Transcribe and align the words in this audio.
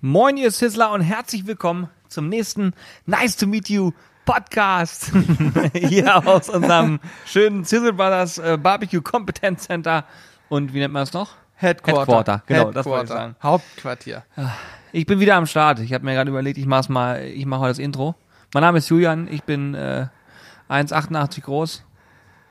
Moin, 0.00 0.36
ihr 0.36 0.52
Sizzler 0.52 0.92
und 0.92 1.00
herzlich 1.00 1.44
willkommen 1.48 1.88
zum 2.06 2.28
nächsten 2.28 2.72
Nice 3.06 3.36
to 3.36 3.48
Meet 3.48 3.68
You 3.68 3.90
Podcast. 4.24 5.10
Hier 5.74 6.24
aus 6.24 6.48
unserem 6.48 7.00
schönen 7.26 7.64
Sizzle 7.64 7.92
Brothers 7.92 8.38
äh, 8.38 8.56
Barbecue 8.62 9.00
Competence 9.00 9.64
Center. 9.64 10.04
Und 10.48 10.72
wie 10.72 10.78
nennt 10.78 10.94
man 10.94 11.02
es 11.02 11.12
noch? 11.12 11.34
Headquarter. 11.56 11.98
Headquarter, 11.98 12.42
genau, 12.46 12.58
Headquarter. 12.58 12.74
das 12.74 12.86
wollte 12.86 13.04
ich 13.06 13.10
sagen. 13.10 13.36
Hauptquartier. 13.42 14.22
Ich 14.92 15.04
bin 15.04 15.18
wieder 15.18 15.34
am 15.34 15.46
Start. 15.46 15.80
Ich 15.80 15.92
habe 15.92 16.04
mir 16.04 16.14
gerade 16.14 16.30
überlegt, 16.30 16.58
ich 16.58 16.66
mach's 16.66 16.88
mal, 16.88 17.24
ich 17.24 17.44
mache 17.44 17.62
heute 17.62 17.70
das 17.70 17.78
Intro. 17.80 18.14
Mein 18.54 18.60
Name 18.60 18.78
ist 18.78 18.88
Julian, 18.90 19.26
ich 19.28 19.42
bin 19.42 19.74
äh, 19.74 20.06
1,88 20.68 21.40
groß. 21.40 21.84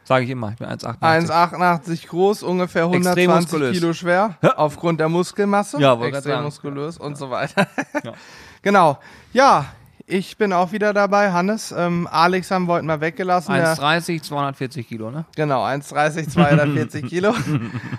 Sage 0.08 0.24
ich 0.24 0.32
immer, 0.32 0.52
ich 0.52 0.56
bin 0.58 0.68
1,88. 0.70 1.30
1,88 1.30 2.08
groß, 2.08 2.44
ungefähr 2.44 2.84
Extrem 2.86 3.04
120 3.04 3.28
muskulös. 3.42 3.74
Kilo 3.78 3.94
schwer, 3.94 4.38
Ja. 4.42 4.56
aufgrund 4.58 5.02
der 5.02 5.10
Muskelmasse. 5.10 5.82
Ja, 5.82 5.94
Extrem 6.02 6.22
sagen. 6.32 6.44
muskulös 6.46 6.98
und 6.98 7.18
so 7.18 7.30
weiter. 7.30 7.68
Ja. 8.04 8.14
Genau. 8.62 9.00
Ja, 9.34 9.66
ich 10.06 10.38
bin 10.38 10.54
auch 10.54 10.72
wieder 10.72 10.94
dabei. 10.94 11.34
Hannes, 11.34 11.74
ähm, 11.78 12.08
Alex 12.10 12.50
haben 12.52 12.68
wir 12.68 12.76
heute 12.76 12.86
mal 12.86 13.02
weggelassen. 13.02 13.54
Der, 13.54 13.76
1,30, 13.78 14.22
240 14.24 14.88
Kilo, 14.88 15.12
ne? 15.12 15.26
genau, 15.36 15.66
1,30, 15.66 16.30
240 16.30 17.06
Kilo. 17.10 17.36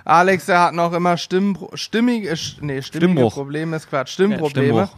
Alex, 0.07 0.47
der 0.47 0.61
hat 0.63 0.75
noch 0.75 0.95
immer 0.95 1.19
Stimm, 1.19 1.59
stimmige, 1.75 2.31
äh, 2.31 2.33
nee, 2.33 2.37
stimmige 2.37 2.83
Stimmbruch. 2.83 3.35
Probleme, 3.35 3.77
ist 3.77 3.91
Quatsch, 3.91 4.13
Stimmprobleme. 4.15 4.87
Stimmbruch. 4.89 4.97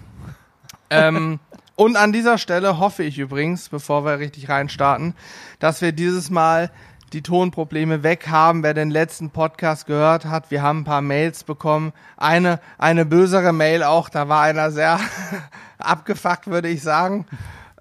ähm, 0.90 1.40
und 1.74 1.96
an 1.96 2.12
dieser 2.12 2.38
Stelle 2.38 2.79
hoffe 2.79 3.02
ich 3.02 3.18
übrigens, 3.18 3.68
bevor 3.68 4.04
wir 4.04 4.18
richtig 4.20 4.48
reinstarten, 4.48 5.15
dass 5.59 5.80
wir 5.82 5.92
dieses 5.92 6.30
Mal 6.30 6.70
die 7.12 7.23
Tonprobleme 7.23 8.02
weg 8.02 8.28
haben. 8.28 8.62
Wer 8.62 8.74
den 8.74 8.91
letzten 8.91 9.30
Podcast 9.30 9.87
gehört 9.87 10.24
hat, 10.24 10.51
wir 10.51 10.62
haben 10.62 10.80
ein 10.80 10.84
paar 10.84 11.02
Mails 11.02 11.45
bekommen. 11.45 11.92
Eine, 12.16 12.60
eine 12.78 13.05
bösere 13.05 13.52
Mail 13.52 13.82
auch, 13.82 14.09
da 14.09 14.28
war 14.28 14.42
einer 14.42 14.70
sehr 14.70 15.01
abgefuckt, 15.78 16.46
würde 16.46 16.68
ich 16.68 16.82
sagen. 16.82 17.27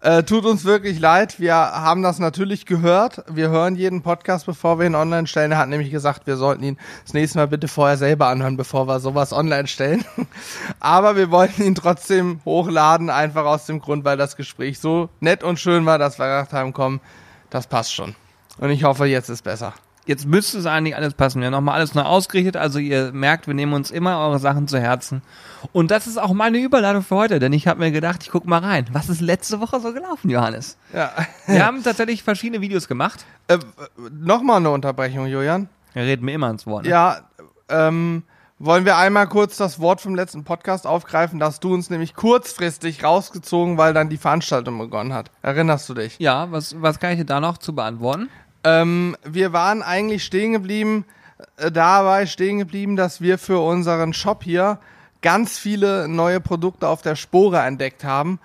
Äh, 0.02 0.24
tut 0.24 0.46
uns 0.46 0.64
wirklich 0.64 0.98
leid. 1.00 1.42
Wir 1.42 1.54
haben 1.56 2.04
das 2.04 2.20
natürlich 2.20 2.66
gehört. 2.66 3.22
Wir 3.30 3.50
hören 3.50 3.76
jeden 3.76 4.02
Podcast, 4.02 4.46
bevor 4.46 4.80
wir 4.80 4.86
ihn 4.86 4.96
online 4.96 5.28
stellen. 5.28 5.52
Er 5.52 5.58
hat 5.58 5.68
nämlich 5.68 5.92
gesagt, 5.92 6.26
wir 6.26 6.38
sollten 6.38 6.64
ihn 6.64 6.78
das 7.04 7.14
nächste 7.14 7.38
Mal 7.38 7.50
bitte 7.50 7.68
vorher 7.68 7.98
selber 7.98 8.28
anhören, 8.28 8.56
bevor 8.56 8.88
wir 8.88 9.02
sowas 9.02 9.34
online 9.34 9.68
stellen. 9.68 10.06
Aber 10.80 11.18
wir 11.18 11.32
wollten 11.32 11.64
ihn 11.64 11.76
trotzdem 11.76 12.40
hochladen, 12.46 13.10
einfach 13.10 13.44
aus 13.44 13.66
dem 13.66 13.82
Grund, 13.82 14.06
weil 14.06 14.16
das 14.16 14.38
Gespräch 14.38 14.80
so 14.80 15.10
nett 15.20 15.44
und 15.44 15.60
schön 15.60 15.86
war, 15.86 15.98
dass 15.98 16.18
wir 16.18 16.28
gedacht 16.28 16.54
haben, 16.54 16.72
komm, 16.72 17.02
das 17.50 17.68
passt 17.68 17.94
schon. 17.94 18.16
Und 18.60 18.70
ich 18.70 18.84
hoffe, 18.84 19.06
jetzt 19.06 19.30
ist 19.30 19.44
besser. 19.44 19.74
Jetzt 20.06 20.26
müsste 20.26 20.58
es 20.58 20.66
eigentlich 20.66 20.96
alles 20.96 21.14
passen. 21.14 21.40
Wir 21.40 21.48
haben 21.48 21.52
nochmal 21.52 21.76
alles 21.76 21.94
neu 21.94 22.02
ausgerichtet. 22.02 22.58
Also 22.58 22.80
ihr 22.80 23.12
merkt, 23.12 23.46
wir 23.46 23.54
nehmen 23.54 23.74
uns 23.74 23.92
immer 23.92 24.20
eure 24.20 24.40
Sachen 24.40 24.68
zu 24.68 24.80
Herzen. 24.80 25.22
Und 25.72 25.92
das 25.92 26.08
ist 26.08 26.18
auch 26.18 26.34
meine 26.34 26.58
Überladung 26.58 27.04
für 27.04 27.16
heute, 27.16 27.38
denn 27.38 27.54
ich 27.54 27.68
habe 27.68 27.80
mir 27.80 27.92
gedacht, 27.92 28.24
ich 28.24 28.32
guck 28.32 28.46
mal 28.46 28.60
rein. 28.60 28.88
Was 28.92 29.08
ist 29.08 29.22
letzte 29.22 29.60
Woche 29.60 29.80
so 29.80 29.94
gelaufen, 29.94 30.30
Johannes? 30.30 30.78
Ja. 30.94 31.12
Wir 31.46 31.64
haben 31.64 31.84
tatsächlich 31.84 32.24
verschiedene 32.24 32.60
Videos 32.60 32.88
gemacht. 32.88 33.26
Äh, 33.50 33.60
Nochmal 34.12 34.58
eine 34.58 34.72
Unterbrechung, 34.72 35.28
Julian. 35.28 35.70
Wir 35.94 36.04
reden 36.04 36.26
mir 36.26 36.34
immer 36.34 36.50
ins 36.50 36.66
Wort. 36.66 36.86
Ne? 36.86 36.90
Ja, 36.90 37.20
ähm, 37.70 38.24
wollen 38.58 38.86
wir 38.86 38.98
einmal 38.98 39.28
kurz 39.28 39.58
das 39.58 39.80
Wort 39.80 40.02
vom 40.02 40.16
letzten 40.16 40.44
Podcast 40.44 40.88
aufgreifen? 40.88 41.40
Da 41.40 41.46
hast 41.46 41.64
du 41.64 41.74
uns 41.74 41.90
nämlich 41.90 42.16
kurzfristig 42.16 43.04
rausgezogen, 43.04 43.78
weil 43.78 43.94
dann 43.94 44.10
die 44.10 44.18
Veranstaltung 44.18 44.80
begonnen 44.80 45.14
hat. 45.14 45.30
Erinnerst 45.44 45.88
du 45.88 45.94
dich? 45.94 46.18
Ja, 46.20 46.52
was, 46.52 46.82
was 46.82 47.00
kann 47.00 47.12
ich 47.12 47.20
dir 47.20 47.26
da 47.26 47.40
noch 47.40 47.60
zu 47.60 47.76
beantworten? 47.76 48.28
Ähm, 48.70 49.16
wir 49.24 49.54
waren 49.54 49.82
eigentlich 49.82 50.24
stehen 50.24 50.54
geblieben, 50.54 51.06
äh, 51.58 51.72
dabei 51.72 52.26
stehen 52.26 52.60
geblieben, 52.60 52.96
dass 52.96 53.22
wir 53.22 53.38
für 53.38 53.60
unseren 53.60 54.14
Shop 54.14 54.44
hier 54.44 54.80
ganz 55.22 55.58
viele 55.58 56.08
neue 56.08 56.40
Produkte 56.40 56.88
auf 56.88 57.02
der 57.02 57.16
Spore 57.16 57.60
entdeckt 57.60 58.04
haben. 58.04 58.40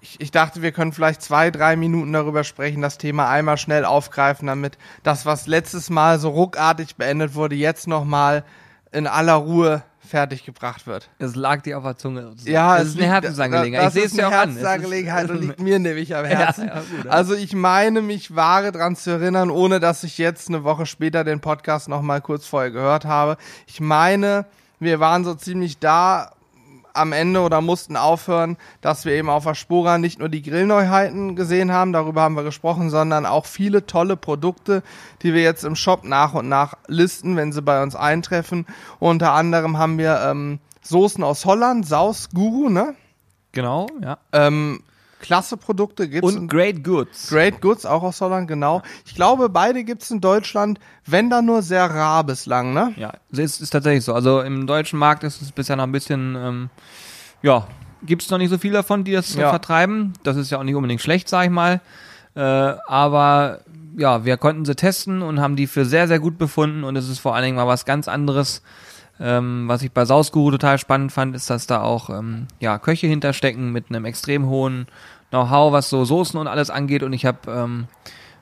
Ich, 0.00 0.20
ich 0.20 0.30
dachte, 0.30 0.62
wir 0.62 0.72
können 0.72 0.92
vielleicht 0.92 1.22
zwei, 1.22 1.50
drei 1.50 1.76
Minuten 1.76 2.12
darüber 2.12 2.44
sprechen, 2.44 2.82
das 2.82 2.98
Thema 2.98 3.28
einmal 3.28 3.58
schnell 3.58 3.84
aufgreifen, 3.84 4.46
damit 4.46 4.78
das, 5.02 5.26
was 5.26 5.46
letztes 5.46 5.90
Mal 5.90 6.18
so 6.18 6.30
ruckartig 6.30 6.96
beendet 6.96 7.34
wurde, 7.34 7.56
jetzt 7.56 7.86
nochmal 7.86 8.44
in 8.92 9.06
aller 9.06 9.34
Ruhe 9.34 9.82
fertiggebracht 10.00 10.86
wird. 10.86 11.10
Es 11.18 11.34
lag 11.34 11.62
dir 11.62 11.78
auf 11.78 11.84
der 11.84 11.96
Zunge. 11.96 12.34
Ja, 12.44 12.76
das 12.76 12.88
es 12.88 12.94
ist 12.94 13.00
eine 13.00 13.06
Herzensangelegenheit. 13.08 13.86
Das 13.86 13.94
ich 13.94 14.00
sehe 14.02 14.06
es 14.10 14.16
ja 14.16 14.26
eine 14.26 14.36
auch 14.36 14.40
an. 14.40 14.48
Herzensangelegenheit 14.48 15.30
und 15.30 15.40
liegt 15.40 15.60
mir 15.60 15.78
nämlich 15.78 16.14
am 16.16 16.24
Herzen. 16.24 16.58
Ja, 16.68 16.74
ja, 16.74 16.80
gut, 16.80 17.04
ja. 17.04 17.10
also 17.10 17.34
ich 17.34 17.54
meine, 17.54 18.02
mich 18.02 18.34
vage 18.34 18.72
dran 18.72 18.96
zu 18.96 19.10
erinnern, 19.10 19.50
ohne 19.50 19.80
dass 19.80 20.04
ich 20.04 20.18
jetzt 20.18 20.48
eine 20.48 20.64
Woche 20.64 20.86
später 20.86 21.24
den 21.24 21.40
Podcast 21.40 21.88
noch 21.88 22.02
mal 22.02 22.20
kurz 22.20 22.46
vorher 22.46 22.70
gehört 22.70 23.04
habe. 23.04 23.36
Ich 23.66 23.80
meine, 23.80 24.46
wir 24.80 25.00
waren 25.00 25.24
so 25.24 25.34
ziemlich 25.34 25.78
da 25.78 26.32
am 26.94 27.12
Ende 27.12 27.40
oder 27.40 27.60
mussten 27.60 27.96
aufhören, 27.96 28.56
dass 28.80 29.04
wir 29.04 29.12
eben 29.12 29.30
auf 29.30 29.44
der 29.44 29.54
Spora 29.54 29.98
nicht 29.98 30.18
nur 30.18 30.28
die 30.28 30.42
Grillneuheiten 30.42 31.36
gesehen 31.36 31.72
haben, 31.72 31.92
darüber 31.92 32.22
haben 32.22 32.34
wir 32.34 32.42
gesprochen, 32.44 32.90
sondern 32.90 33.26
auch 33.26 33.46
viele 33.46 33.86
tolle 33.86 34.16
Produkte, 34.16 34.82
die 35.22 35.34
wir 35.34 35.42
jetzt 35.42 35.64
im 35.64 35.76
Shop 35.76 36.04
nach 36.04 36.34
und 36.34 36.48
nach 36.48 36.74
listen, 36.86 37.36
wenn 37.36 37.52
sie 37.52 37.62
bei 37.62 37.82
uns 37.82 37.96
eintreffen. 37.96 38.66
Unter 38.98 39.32
anderem 39.32 39.78
haben 39.78 39.98
wir 39.98 40.20
ähm, 40.22 40.58
Soßen 40.82 41.22
aus 41.22 41.44
Holland, 41.44 41.86
Saus 41.86 42.30
Guru, 42.30 42.68
ne? 42.68 42.94
Genau, 43.52 43.86
ja. 44.02 44.18
Ähm, 44.32 44.82
klasse 45.20 45.56
Produkte 45.56 46.08
gibt's 46.08 46.32
Und 46.32 46.48
Great 46.48 46.84
Goods. 46.84 47.28
Great 47.28 47.60
Goods, 47.60 47.84
auch 47.86 48.02
aus 48.02 48.20
Holland, 48.20 48.48
genau. 48.48 48.82
Ich 49.04 49.14
glaube, 49.14 49.48
beide 49.48 49.84
gibt's 49.84 50.10
in 50.10 50.20
Deutschland, 50.20 50.78
wenn 51.06 51.30
dann 51.30 51.46
nur 51.46 51.62
sehr 51.62 51.90
rar 51.90 52.24
bislang, 52.24 52.72
ne? 52.72 52.92
Ja, 52.96 53.12
es 53.32 53.38
ist, 53.38 53.60
ist 53.60 53.70
tatsächlich 53.70 54.04
so. 54.04 54.14
Also 54.14 54.40
im 54.40 54.66
deutschen 54.66 54.98
Markt 54.98 55.24
ist 55.24 55.42
es 55.42 55.52
bisher 55.52 55.76
noch 55.76 55.84
ein 55.84 55.92
bisschen, 55.92 56.36
ähm, 56.36 56.70
ja, 57.42 57.66
gibt 58.02 58.22
es 58.22 58.30
noch 58.30 58.38
nicht 58.38 58.50
so 58.50 58.58
viel 58.58 58.72
davon, 58.72 59.04
die 59.04 59.12
das 59.12 59.34
Ja. 59.34 59.50
vertreiben. 59.50 60.12
Das 60.22 60.36
ist 60.36 60.50
ja 60.50 60.58
auch 60.58 60.62
nicht 60.62 60.74
unbedingt 60.76 61.00
schlecht, 61.00 61.28
sag 61.28 61.44
ich 61.44 61.50
mal. 61.50 61.80
Äh, 62.34 62.40
aber 62.40 63.60
ja, 63.96 64.24
wir 64.24 64.36
konnten 64.36 64.64
sie 64.64 64.76
testen 64.76 65.22
und 65.22 65.40
haben 65.40 65.56
die 65.56 65.66
für 65.66 65.84
sehr, 65.84 66.06
sehr 66.06 66.20
gut 66.20 66.38
befunden 66.38 66.84
und 66.84 66.94
es 66.94 67.08
ist 67.08 67.18
vor 67.18 67.34
allen 67.34 67.44
Dingen 67.44 67.56
mal 67.56 67.66
was 67.66 67.84
ganz 67.84 68.06
anderes. 68.06 68.62
Ähm, 69.20 69.64
was 69.66 69.82
ich 69.82 69.92
bei 69.92 70.04
Sausguru 70.04 70.52
total 70.52 70.78
spannend 70.78 71.12
fand, 71.12 71.34
ist, 71.34 71.50
dass 71.50 71.66
da 71.66 71.82
auch 71.82 72.10
ähm, 72.10 72.46
ja, 72.60 72.78
Köche 72.78 73.06
hinterstecken 73.06 73.72
mit 73.72 73.90
einem 73.90 74.04
extrem 74.04 74.46
hohen 74.46 74.86
Know-how, 75.30 75.72
was 75.72 75.90
so 75.90 76.04
Soßen 76.04 76.38
und 76.38 76.46
alles 76.46 76.70
angeht. 76.70 77.02
Und 77.02 77.12
ich 77.12 77.26
habe 77.26 77.38
ähm, 77.50 77.88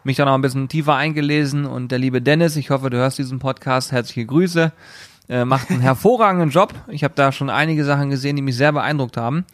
mich 0.05 0.17
da 0.17 0.25
noch 0.25 0.35
ein 0.35 0.43
bisschen 0.43 0.69
tiefer 0.69 0.95
eingelesen 0.95 1.65
und 1.67 1.91
der 1.91 1.99
liebe 1.99 2.23
Dennis, 2.23 2.57
ich 2.57 2.71
hoffe, 2.71 2.91
du 2.91 2.97
hörst 2.97 3.19
diesen 3.19 3.39
Podcast, 3.39 3.91
herzliche 3.91 4.25
Grüße, 4.25 4.73
äh, 5.29 5.45
macht 5.45 5.71
einen 5.71 5.81
hervorragenden 5.83 6.51
Job. 6.51 6.75
Ich 6.89 7.03
habe 7.03 7.15
da 7.17 7.33
schon 7.33 7.51
einige 7.51 7.85
Sachen 7.85 8.11
gesehen, 8.11 8.37
die 8.37 8.43
mich 8.43 8.57
sehr 8.57 8.73
beeindruckt 8.73 9.17
haben. 9.17 9.45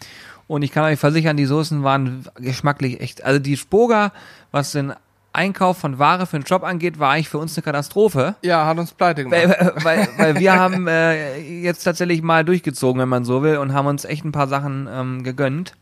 Und 0.48 0.62
ich 0.62 0.72
kann 0.72 0.84
euch 0.84 0.98
versichern, 0.98 1.36
die 1.36 1.46
Soßen 1.46 1.82
waren 1.82 2.26
geschmacklich 2.36 3.00
echt. 3.00 3.24
Also 3.24 3.38
die 3.38 3.56
Spoga, 3.56 4.12
was 4.50 4.72
den 4.72 4.92
Einkauf 5.32 5.78
von 5.78 5.98
Ware 5.98 6.26
für 6.26 6.38
den 6.38 6.44
Job 6.44 6.62
angeht, 6.62 6.98
war 6.98 7.12
eigentlich 7.12 7.28
für 7.28 7.38
uns 7.38 7.56
eine 7.56 7.62
Katastrophe. 7.62 8.34
Ja, 8.42 8.66
hat 8.66 8.78
uns 8.78 8.92
pleite 8.92 9.24
gemacht. 9.24 9.42
Weil, 9.42 9.72
weil, 9.82 10.08
weil 10.16 10.38
wir 10.38 10.52
haben 10.58 10.86
äh, 10.88 11.38
jetzt 11.38 11.84
tatsächlich 11.84 12.22
mal 12.22 12.44
durchgezogen, 12.44 13.00
wenn 13.00 13.08
man 13.08 13.24
so 13.24 13.42
will, 13.42 13.58
und 13.58 13.72
haben 13.72 13.86
uns 13.86 14.04
echt 14.04 14.24
ein 14.24 14.32
paar 14.32 14.48
Sachen 14.48 14.88
ähm, 14.92 15.22
gegönnt. 15.22 15.74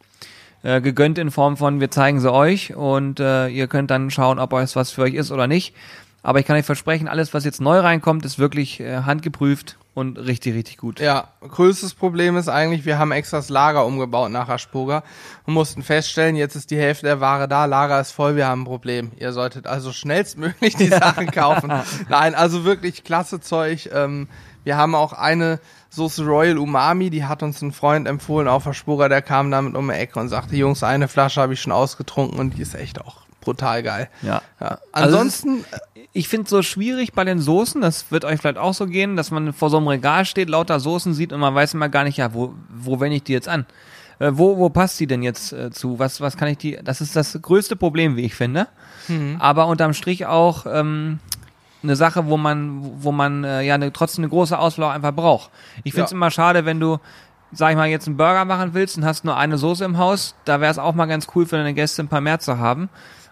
Äh, 0.62 0.81
gegönnt 0.81 1.19
in 1.19 1.31
Form 1.31 1.56
von, 1.56 1.81
wir 1.81 1.91
zeigen 1.91 2.21
sie 2.21 2.31
euch 2.31 2.75
und 2.75 3.19
äh, 3.19 3.49
ihr 3.49 3.66
könnt 3.66 3.91
dann 3.91 4.11
schauen, 4.11 4.38
ob 4.38 4.53
es 4.53 4.77
was 4.77 4.91
für 4.91 5.03
euch 5.03 5.15
ist 5.15 5.31
oder 5.33 5.47
nicht. 5.47 5.75
Aber 6.22 6.38
ich 6.38 6.47
kann 6.47 6.56
euch 6.56 6.67
versprechen, 6.67 7.09
alles, 7.09 7.32
was 7.32 7.44
jetzt 7.44 7.62
neu 7.62 7.78
reinkommt, 7.78 8.27
ist 8.27 8.38
wirklich 8.38 8.78
äh, 8.81 9.03
handgeprüft 9.03 9.78
und 9.95 10.19
richtig, 10.19 10.55
richtig 10.55 10.77
gut. 10.78 11.01
Ja, 11.01 11.28
größtes 11.41 11.95
Problem 11.95 12.37
ist 12.37 12.49
eigentlich, 12.49 12.84
wir 12.84 12.99
haben 12.99 13.12
extra 13.12 13.39
das 13.39 13.49
Lager 13.49 13.84
umgebaut 13.84 14.31
nach 14.31 14.49
Aspoga 14.49 15.03
und 15.47 15.55
mussten 15.55 15.83
feststellen, 15.83 16.37
jetzt 16.37 16.55
ist 16.55 16.71
die 16.71 16.77
Hälfte 16.77 17.06
der 17.06 17.21
Ware 17.21 17.49
da, 17.49 17.65
Lager 17.65 18.00
ist 18.00 18.12
voll, 18.12 18.37
wir 18.37 18.47
haben 18.47 18.62
ein 18.62 18.67
Problem. 18.67 19.12
Ihr 19.17 19.33
solltet 19.33 19.67
also 19.67 19.93
schnellstmöglich 19.93 20.77
die 20.77 20.89
Sachen 20.89 21.31
kaufen. 21.31 21.73
Nein, 22.09 22.34
also 22.34 22.65
wirklich 22.65 23.03
klasse 23.05 23.41
Zeug. 23.41 23.91
Ähm, 23.93 24.29
wir 24.62 24.77
haben 24.77 24.95
auch 24.95 25.12
eine 25.12 25.59
Soße 25.91 26.25
Royal 26.25 26.59
Umami, 26.59 27.11
die 27.11 27.25
hat 27.25 27.43
uns 27.43 27.61
ein 27.62 27.73
Freund 27.73 28.06
empfohlen 28.06 28.47
auf 28.47 28.67
Aspoga, 28.67 29.09
der 29.09 29.23
kam 29.23 29.50
damit 29.50 29.75
um 29.75 29.88
die 29.88 29.94
Ecke 29.94 30.20
und 30.20 30.29
sagte, 30.29 30.55
Jungs, 30.55 30.85
eine 30.85 31.09
Flasche 31.09 31.41
habe 31.41 31.55
ich 31.55 31.61
schon 31.61 31.73
ausgetrunken 31.73 32.38
und 32.38 32.56
die 32.56 32.62
ist 32.62 32.75
echt 32.75 33.00
auch 33.00 33.23
brutal 33.41 33.82
geil. 33.82 34.09
Ja. 34.23 34.43
Ja. 34.61 34.79
Also 34.93 35.17
Ansonsten, 35.17 35.64
Ich 36.12 36.29
finde 36.29 36.45
es 36.45 36.51
so 36.51 36.62
schwierig 36.62 37.12
bei 37.12 37.25
den 37.25 37.39
Soßen, 37.39 37.81
das 37.81 38.11
wird 38.11 38.25
euch 38.25 38.41
vielleicht 38.41 38.59
auch 38.59 38.75
so 38.75 38.87
gehen, 38.87 39.17
dass 39.17 39.31
man 39.31 39.53
vor 39.53 39.71
so 39.71 39.77
einem 39.77 39.87
Regal 39.89 40.25
steht, 40.25 40.49
lauter 40.49 40.81
Soßen 40.81 41.15
sieht 41.15 41.33
und 41.33 41.39
man 41.41 41.55
weiß 41.55 41.75
immer 41.75 41.89
gar 41.89 42.03
nicht, 42.05 42.17
ja, 42.17 42.35
wo, 42.35 42.55
wo 42.69 42.99
wende 42.99 43.17
ich 43.17 43.23
die 43.23 43.33
jetzt 43.33 43.49
an? 43.49 43.65
Äh, 44.19 44.31
wo, 44.33 44.59
wo 44.59 44.71
passt 44.71 44.99
die 44.99 45.07
denn 45.07 45.23
jetzt 45.23 45.53
äh, 45.53 45.71
zu? 45.71 45.99
Was, 46.01 46.21
was 46.21 46.37
kann 46.37 46.49
ich 46.49 46.59
die? 46.59 46.79
Das 46.83 47.01
ist 47.01 47.15
das 47.15 47.39
größte 47.41 47.77
Problem, 47.77 48.17
wie 48.17 48.23
ich 48.25 48.35
finde. 48.35 48.67
Aber 49.39 49.67
unterm 49.67 49.93
Strich 49.95 50.27
auch 50.27 50.67
ähm, 50.67 51.19
eine 51.83 51.97
Sache, 51.97 52.27
wo 52.27 52.37
man, 52.37 53.03
wo 53.03 53.12
man 53.12 53.45
äh, 53.45 53.62
ja 53.62 53.75
eine, 53.77 53.93
trotzdem 53.93 54.25
eine 54.25 54.29
große 54.31 54.59
Auswahl 54.59 54.91
auch 54.91 54.95
einfach 54.95 55.12
braucht. 55.15 55.51
Ich 55.85 55.93
finde 55.95 56.05
es 56.07 56.11
Ja. 56.11 56.17
immer 56.17 56.31
schade, 56.31 56.65
wenn 56.65 56.79
du, 56.81 56.99
sag 57.53 57.71
ich 57.71 57.77
mal, 57.77 57.89
jetzt 57.89 58.07
einen 58.09 58.17
Burger 58.17 58.45
machen 58.45 58.71
willst 58.75 58.97
und 58.99 59.05
hast 59.05 59.25
nur 59.25 59.37
eine 59.37 59.59
Soße 59.59 59.85
im 59.85 59.97
Haus. 59.99 60.35
Da 60.45 60.61
wäre 60.61 60.71
es 60.71 60.79
auch 60.79 60.95
mal 60.95 61.07
ganz 61.07 61.29
cool 61.35 61.47
für 61.47 61.57
deine 61.57 61.73
Gäste 61.75 62.03
ein 62.03 62.09
paar 62.09 62.21
mehr 62.21 62.39
zu 62.41 62.59
haben. 62.59 62.89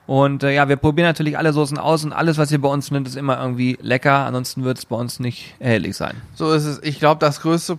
Und 0.09 0.43
äh, 0.43 0.55
ja, 0.55 0.71
wir 0.71 0.77
probieren 0.77 1.07
natürlich 1.07 1.37
alle 1.37 1.53
Soßen 1.53 1.77
aus 1.77 2.03
und 2.03 2.15
alles, 2.15 2.39
was 2.39 2.51
ihr 2.51 2.63
bei 2.63 2.71
uns 2.71 2.91
nimmt, 2.91 3.07
ist 3.07 3.15
immer 3.15 3.39
irgendwie 3.39 3.77
lecker. 3.83 4.25
Ansonsten 4.25 4.65
wird 4.65 4.79
es 4.79 4.87
bei 4.87 4.97
uns 4.97 5.21
nicht 5.21 5.55
erhältlich 5.59 5.99
sein. 5.99 6.15
So 6.35 6.51
ist 6.51 6.65
es. 6.65 6.83
Ich 6.83 6.99
glaube, 6.99 7.21
das 7.21 7.43
größte 7.43 7.79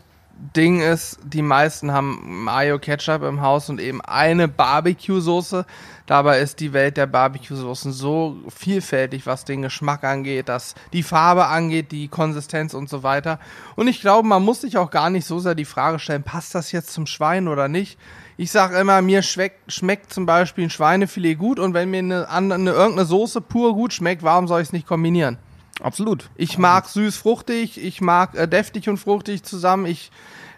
Ding 0.56 0.80
ist, 0.80 1.18
die 1.24 1.42
meisten 1.42 1.92
haben 1.92 2.44
Mayo 2.44 2.78
Ketchup 2.78 3.24
im 3.24 3.42
Haus 3.42 3.68
und 3.72 3.82
eben 3.82 4.00
eine 4.02 4.48
Barbecue-Soße. 4.48 5.66
Dabei 6.06 6.40
ist 6.40 6.60
die 6.60 6.72
Welt 6.72 6.98
der 6.98 7.08
Barbecue-Soßen 7.08 7.92
so 7.94 8.38
vielfältig, 8.48 9.26
was 9.26 9.44
den 9.44 9.64
Geschmack 9.64 10.04
angeht, 10.04 10.50
dass 10.50 10.76
die 10.94 11.02
Farbe 11.02 11.48
angeht, 11.48 11.92
die 11.92 12.10
Konsistenz 12.10 12.76
und 12.76 12.90
so 12.90 13.02
weiter. 13.02 13.40
Und 13.76 13.88
ich 13.88 14.02
glaube, 14.02 14.28
man 14.28 14.46
muss 14.46 14.62
sich 14.62 14.78
auch 14.78 14.92
gar 14.92 15.10
nicht 15.10 15.26
so 15.26 15.40
sehr 15.40 15.56
die 15.56 15.66
Frage 15.66 15.98
stellen, 15.98 16.22
passt 16.22 16.54
das 16.54 16.72
jetzt 16.72 16.94
zum 16.94 17.08
Schwein 17.08 17.48
oder 17.48 17.68
nicht? 17.68 17.98
Ich 18.40 18.52
sage 18.52 18.80
immer, 18.80 19.02
mir 19.02 19.22
schmeckt, 19.22 19.70
schmeckt 19.70 20.14
zum 20.14 20.26
Beispiel 20.26 20.64
ein 20.64 20.70
Schweinefilet 20.70 21.36
gut 21.36 21.60
und 21.60 21.74
wenn 21.74 21.92
mir 21.92 22.00
eine, 22.00 22.26
eine 22.30 22.72
irgendeine 22.72 23.04
Soße 23.04 23.42
pur 23.42 23.74
gut 23.74 23.92
schmeckt, 23.92 24.24
warum 24.24 24.48
soll 24.48 24.62
ich 24.62 24.70
es 24.70 24.72
nicht 24.72 24.88
kombinieren? 24.88 25.38
Absolut. 25.82 26.30
Ich 26.38 26.58
mag 26.58 26.88
süß 26.88 27.18
fruchtig, 27.18 27.84
ich 27.84 28.00
mag 28.00 28.36
äh, 28.36 28.48
deftig 28.48 28.88
und 28.88 28.96
fruchtig 28.96 29.44
zusammen. 29.44 29.86
Ich 29.86 30.10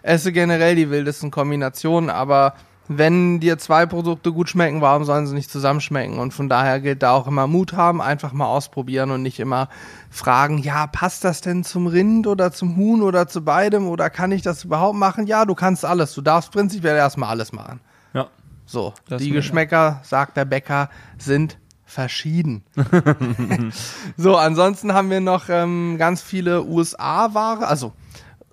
esse 0.02 0.30
generell 0.30 0.76
die 0.76 0.90
wildesten 0.90 1.32
Kombinationen, 1.32 2.08
aber 2.08 2.54
wenn 2.98 3.40
dir 3.40 3.58
zwei 3.58 3.86
Produkte 3.86 4.32
gut 4.32 4.48
schmecken, 4.48 4.80
warum 4.80 5.04
sollen 5.04 5.26
sie 5.26 5.34
nicht 5.34 5.50
zusammenschmecken? 5.50 6.18
Und 6.18 6.32
von 6.32 6.48
daher 6.48 6.80
gilt 6.80 7.02
da 7.02 7.12
auch 7.12 7.26
immer 7.26 7.46
Mut 7.46 7.72
haben, 7.72 8.00
einfach 8.00 8.32
mal 8.32 8.46
ausprobieren 8.46 9.10
und 9.10 9.22
nicht 9.22 9.40
immer 9.40 9.68
fragen, 10.10 10.58
ja, 10.58 10.86
passt 10.86 11.24
das 11.24 11.40
denn 11.40 11.64
zum 11.64 11.86
Rind 11.86 12.26
oder 12.26 12.52
zum 12.52 12.76
Huhn 12.76 13.02
oder 13.02 13.28
zu 13.28 13.44
beidem 13.44 13.88
oder 13.88 14.10
kann 14.10 14.32
ich 14.32 14.42
das 14.42 14.64
überhaupt 14.64 14.96
machen? 14.96 15.26
Ja, 15.26 15.44
du 15.44 15.54
kannst 15.54 15.84
alles. 15.84 16.14
Du 16.14 16.22
darfst 16.22 16.52
prinzipiell 16.52 16.96
erstmal 16.96 17.30
alles 17.30 17.52
machen. 17.52 17.80
Ja. 18.14 18.28
So, 18.66 18.94
Das 19.08 19.20
die 19.20 19.30
Geschmäcker, 19.30 20.00
sagt 20.02 20.36
der 20.36 20.44
Bäcker, 20.44 20.88
sind 21.18 21.58
verschieden. 21.84 22.64
so, 24.16 24.36
ansonsten 24.36 24.94
haben 24.94 25.10
wir 25.10 25.20
noch 25.20 25.48
ähm, 25.48 25.96
ganz 25.98 26.22
viele 26.22 26.64
USA-Ware, 26.64 27.66
also 27.66 27.92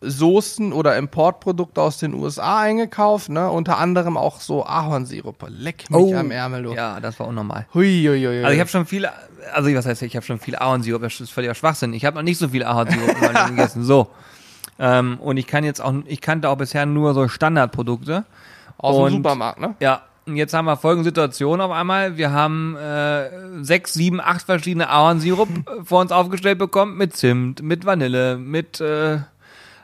Soßen 0.01 0.72
oder 0.74 0.98
Importprodukte 0.98 1.81
aus 1.81 1.98
den 1.98 2.13
USA 2.13 2.60
eingekauft, 2.62 3.30
ne? 3.30 3.50
Unter 3.50 3.78
anderem 3.78 4.16
auch 4.18 4.40
so 4.40 4.66
Ahornsirup. 4.66 5.46
Leck 5.50 5.90
mich 5.90 6.16
am 6.16 6.31
Ärmel, 6.31 6.63
du. 6.63 6.72
Oh, 6.72 6.75
Ja, 6.75 7.00
das 7.00 7.19
war 7.19 7.28
unnormal. 7.28 7.68
Hui, 7.74 8.06
hui, 8.07 8.19
hui, 8.25 8.44
Also 8.44 8.54
ich 8.54 8.60
habe 8.60 8.69
schon 8.69 8.86
viel, 8.86 9.07
also 9.54 9.74
was 9.74 9.86
heißt, 9.86 10.01
ich 10.04 10.16
habe 10.16 10.25
schon 10.25 10.40
viel 10.40 10.56
Ahornsirup, 10.56 11.01
das 11.01 11.19
ist 11.19 11.31
völliger 11.31 11.54
Schwachsinn. 11.56 11.94
Ich 11.94 12.06
habe 12.06 12.16
noch 12.16 12.24
nicht 12.24 12.38
so 12.38 12.48
viel 12.50 12.63
Ahornsirup 12.63 13.10
in 13.10 13.19
meinem 13.19 13.36
Leben 13.46 13.56
gegessen. 13.57 13.84
So. 13.84 14.07
Ähm, 14.80 15.18
und 15.19 15.36
ich 15.38 15.48
kann 15.48 15.66
jetzt 15.66 15.81
auch, 15.81 15.94
ich 16.06 16.22
kannte 16.22 16.48
auch 16.50 16.57
bisher 16.57 16.86
nur 16.86 17.13
so 17.13 17.28
Standardprodukte. 17.28 18.24
aus 18.78 18.95
dem 18.95 19.04
und- 19.04 19.12
Supermarkt, 19.12 19.60
ne? 19.60 19.75
Ja, 19.81 20.04
und 20.25 20.38
jetzt 20.38 20.54
haben 20.54 20.66
wir 20.66 20.78
folgende 20.78 21.10
Situation 21.10 21.60
auf 21.60 21.72
einmal. 21.72 22.16
Wir 22.16 22.31
haben 22.31 22.78
äh, 22.78 23.63
sechs, 23.63 23.94
sieben, 23.94 24.22
acht 24.22 24.45
verschiedene 24.45 24.88
Ahornsirup 24.90 25.50
äh, 25.50 25.84
vor 25.84 26.00
uns 26.00 26.13
aufgestellt 26.13 26.57
bekommen 26.60 26.95
mit 26.98 27.18
Zimt, 27.18 27.62
mit 27.62 27.86
Vanille, 27.86 28.38
mit 28.38 28.80
äh, 28.80 29.18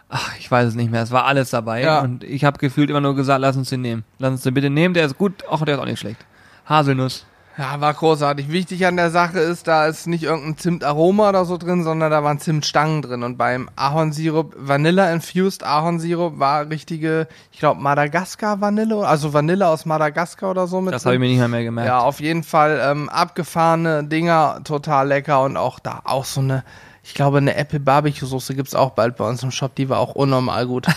ach, 0.10 0.32
ich 0.40 0.50
weiß 0.50 0.70
es 0.70 0.76
nicht 0.76 0.92
mehr. 0.92 1.02
Es 1.04 1.12
war 1.12 1.26
alles 1.26 1.50
dabei 1.50 1.82
Ja. 1.82 2.02
und 2.02 2.24
ich 2.24 2.44
habe 2.46 2.58
gefühlt 2.60 2.90
immer 2.90 3.02
nur 3.02 3.16
gesagt, 3.16 3.42
lass 3.42 3.58
uns 3.58 3.70
den 3.70 3.82
nehmen. 3.82 4.04
Lass 4.20 4.32
uns 4.32 4.42
den 4.44 4.54
bitte 4.54 4.70
nehmen, 4.70 4.94
der 4.94 5.06
ist 5.06 5.18
gut, 5.18 5.44
ach, 5.50 5.62
der 5.64 5.76
ist 5.76 5.82
auch 5.82 5.86
nicht 5.86 6.00
schlecht. 6.00 6.26
Haselnuss. 6.68 7.26
Ja, 7.58 7.80
war 7.80 7.94
großartig. 7.94 8.50
Wichtig 8.52 8.86
an 8.86 8.98
der 8.98 9.12
Sache 9.12 9.40
ist, 9.40 9.66
da 9.70 9.86
ist 9.88 10.08
nicht 10.08 10.24
irgendein 10.26 10.58
Zimtaroma 10.58 11.30
oder 11.30 11.46
so 11.46 11.58
drin, 11.58 11.86
sondern 11.86 12.12
da 12.12 12.22
waren 12.22 12.38
Zimtstangen 12.38 13.02
drin. 13.02 13.24
Und 13.24 13.38
beim 13.38 13.70
Ahornsirup, 13.78 14.54
Vanilla-infused 14.58 15.64
Ahornsirup 15.64 16.38
war 16.38 16.70
richtige, 16.70 17.30
ich 17.54 17.60
glaube, 17.60 17.80
Madagaskar-Vanille, 17.82 19.08
also 19.08 19.32
Vanille 19.34 19.70
aus 19.70 19.86
Madagaskar 19.86 20.52
oder 20.52 20.68
so 20.68 20.82
mit 20.82 20.94
Das 20.94 21.06
habe 21.06 21.16
ich 21.16 21.20
mir 21.22 21.28
nicht 21.30 21.38
mehr, 21.40 21.48
mehr 21.48 21.64
gemerkt. 21.64 21.88
Ja, 21.88 22.00
auf 22.00 22.20
jeden 22.20 22.44
Fall 22.44 22.82
ähm, 22.84 23.08
abgefahrene 23.08 24.04
Dinger, 24.04 24.60
total 24.66 25.08
lecker 25.08 25.42
und 25.44 25.56
auch 25.56 25.80
da 25.80 26.02
auch 26.04 26.26
so 26.26 26.42
eine, 26.42 26.66
ich 27.06 27.14
glaube, 27.14 27.38
eine 27.38 27.56
Apple 27.56 27.80
Barbecue 27.80 28.26
Soße 28.26 28.56
gibt's 28.56 28.74
auch 28.74 28.92
bald 28.92 29.16
bei 29.16 29.30
uns 29.30 29.44
im 29.44 29.52
Shop, 29.52 29.76
die 29.76 29.90
war 29.90 30.00
auch 30.00 30.16
unnormal 30.16 30.66
gut. 30.66 30.88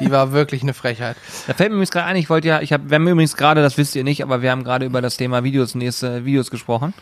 die 0.00 0.10
war 0.10 0.32
wirklich 0.32 0.62
eine 0.62 0.74
Frechheit. 0.74 1.16
Da 1.46 1.54
fällt 1.54 1.70
mir 1.70 1.76
übrigens 1.76 1.90
gerade 1.90 2.06
ein, 2.06 2.16
ich 2.16 2.28
wollte 2.28 2.48
ja, 2.48 2.60
ich 2.60 2.72
habe, 2.72 2.90
wir 2.90 2.96
haben 2.96 3.08
übrigens 3.08 3.34
gerade, 3.34 3.62
das 3.62 3.78
wisst 3.78 3.96
ihr 3.96 4.04
nicht, 4.04 4.22
aber 4.22 4.42
wir 4.42 4.50
haben 4.50 4.62
gerade 4.62 4.84
über 4.84 5.00
das 5.00 5.16
Thema 5.16 5.42
Videos, 5.42 5.74
nächste 5.74 6.26
Videos 6.26 6.50
gesprochen. 6.50 6.92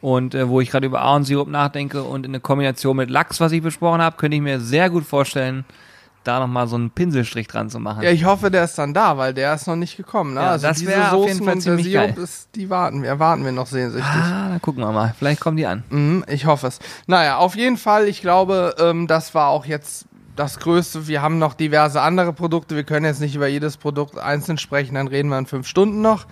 Und 0.00 0.34
äh, 0.34 0.48
wo 0.48 0.62
ich 0.62 0.70
gerade 0.70 0.86
über 0.86 1.02
Ahornsirup 1.02 1.48
nachdenke 1.48 2.02
und 2.02 2.24
in 2.24 2.32
der 2.32 2.40
Kombination 2.40 2.96
mit 2.96 3.10
Lachs, 3.10 3.38
was 3.38 3.52
ich 3.52 3.62
besprochen 3.62 4.00
habe, 4.00 4.16
könnte 4.16 4.34
ich 4.34 4.42
mir 4.42 4.60
sehr 4.60 4.88
gut 4.88 5.04
vorstellen, 5.04 5.66
da 6.24 6.40
nochmal 6.40 6.68
so 6.68 6.76
einen 6.76 6.90
Pinselstrich 6.90 7.48
dran 7.48 7.70
zu 7.70 7.78
machen. 7.78 8.02
Ja, 8.02 8.10
ich 8.10 8.24
hoffe, 8.24 8.50
der 8.50 8.64
ist 8.64 8.76
dann 8.76 8.92
da, 8.92 9.16
weil 9.16 9.32
der 9.32 9.54
ist 9.54 9.66
noch 9.66 9.76
nicht 9.76 9.96
gekommen. 9.96 10.34
Ne? 10.34 10.40
Ja, 10.40 10.50
also 10.50 10.66
das 10.66 10.78
diese 10.78 10.90
wär 10.90 11.12
auf 11.12 11.26
jeden 11.26 11.38
Soßen 11.38 11.44
Fall 11.44 11.54
und 11.54 11.64
der 11.66 11.78
Sirup, 11.78 12.18
ist, 12.18 12.48
die 12.54 12.70
warten 12.70 13.02
wir, 13.02 13.08
erwarten 13.08 13.44
wir 13.44 13.52
noch 13.52 13.66
sehnsüchtig. 13.66 14.10
ah, 14.12 14.48
dann 14.50 14.62
gucken 14.62 14.82
wir 14.82 14.92
mal. 14.92 15.14
Vielleicht 15.18 15.40
kommen 15.40 15.56
die 15.56 15.66
an. 15.66 15.82
Mhm, 15.88 16.24
ich 16.28 16.46
hoffe 16.46 16.66
es. 16.66 16.78
Naja, 17.06 17.38
auf 17.38 17.56
jeden 17.56 17.76
Fall, 17.76 18.06
ich 18.06 18.20
glaube, 18.20 18.74
ähm, 18.78 19.06
das 19.06 19.34
war 19.34 19.48
auch 19.48 19.64
jetzt 19.64 20.04
das 20.36 20.58
Größte. 20.58 21.06
Wir 21.08 21.22
haben 21.22 21.38
noch 21.38 21.54
diverse 21.54 22.00
andere 22.00 22.32
Produkte. 22.32 22.76
Wir 22.76 22.84
können 22.84 23.06
jetzt 23.06 23.20
nicht 23.20 23.34
über 23.34 23.48
jedes 23.48 23.76
Produkt 23.76 24.18
einzeln 24.18 24.58
sprechen, 24.58 24.94
dann 24.94 25.08
reden 25.08 25.28
wir 25.28 25.38
in 25.38 25.46
fünf 25.46 25.66
Stunden 25.66 26.02
noch. 26.02 26.26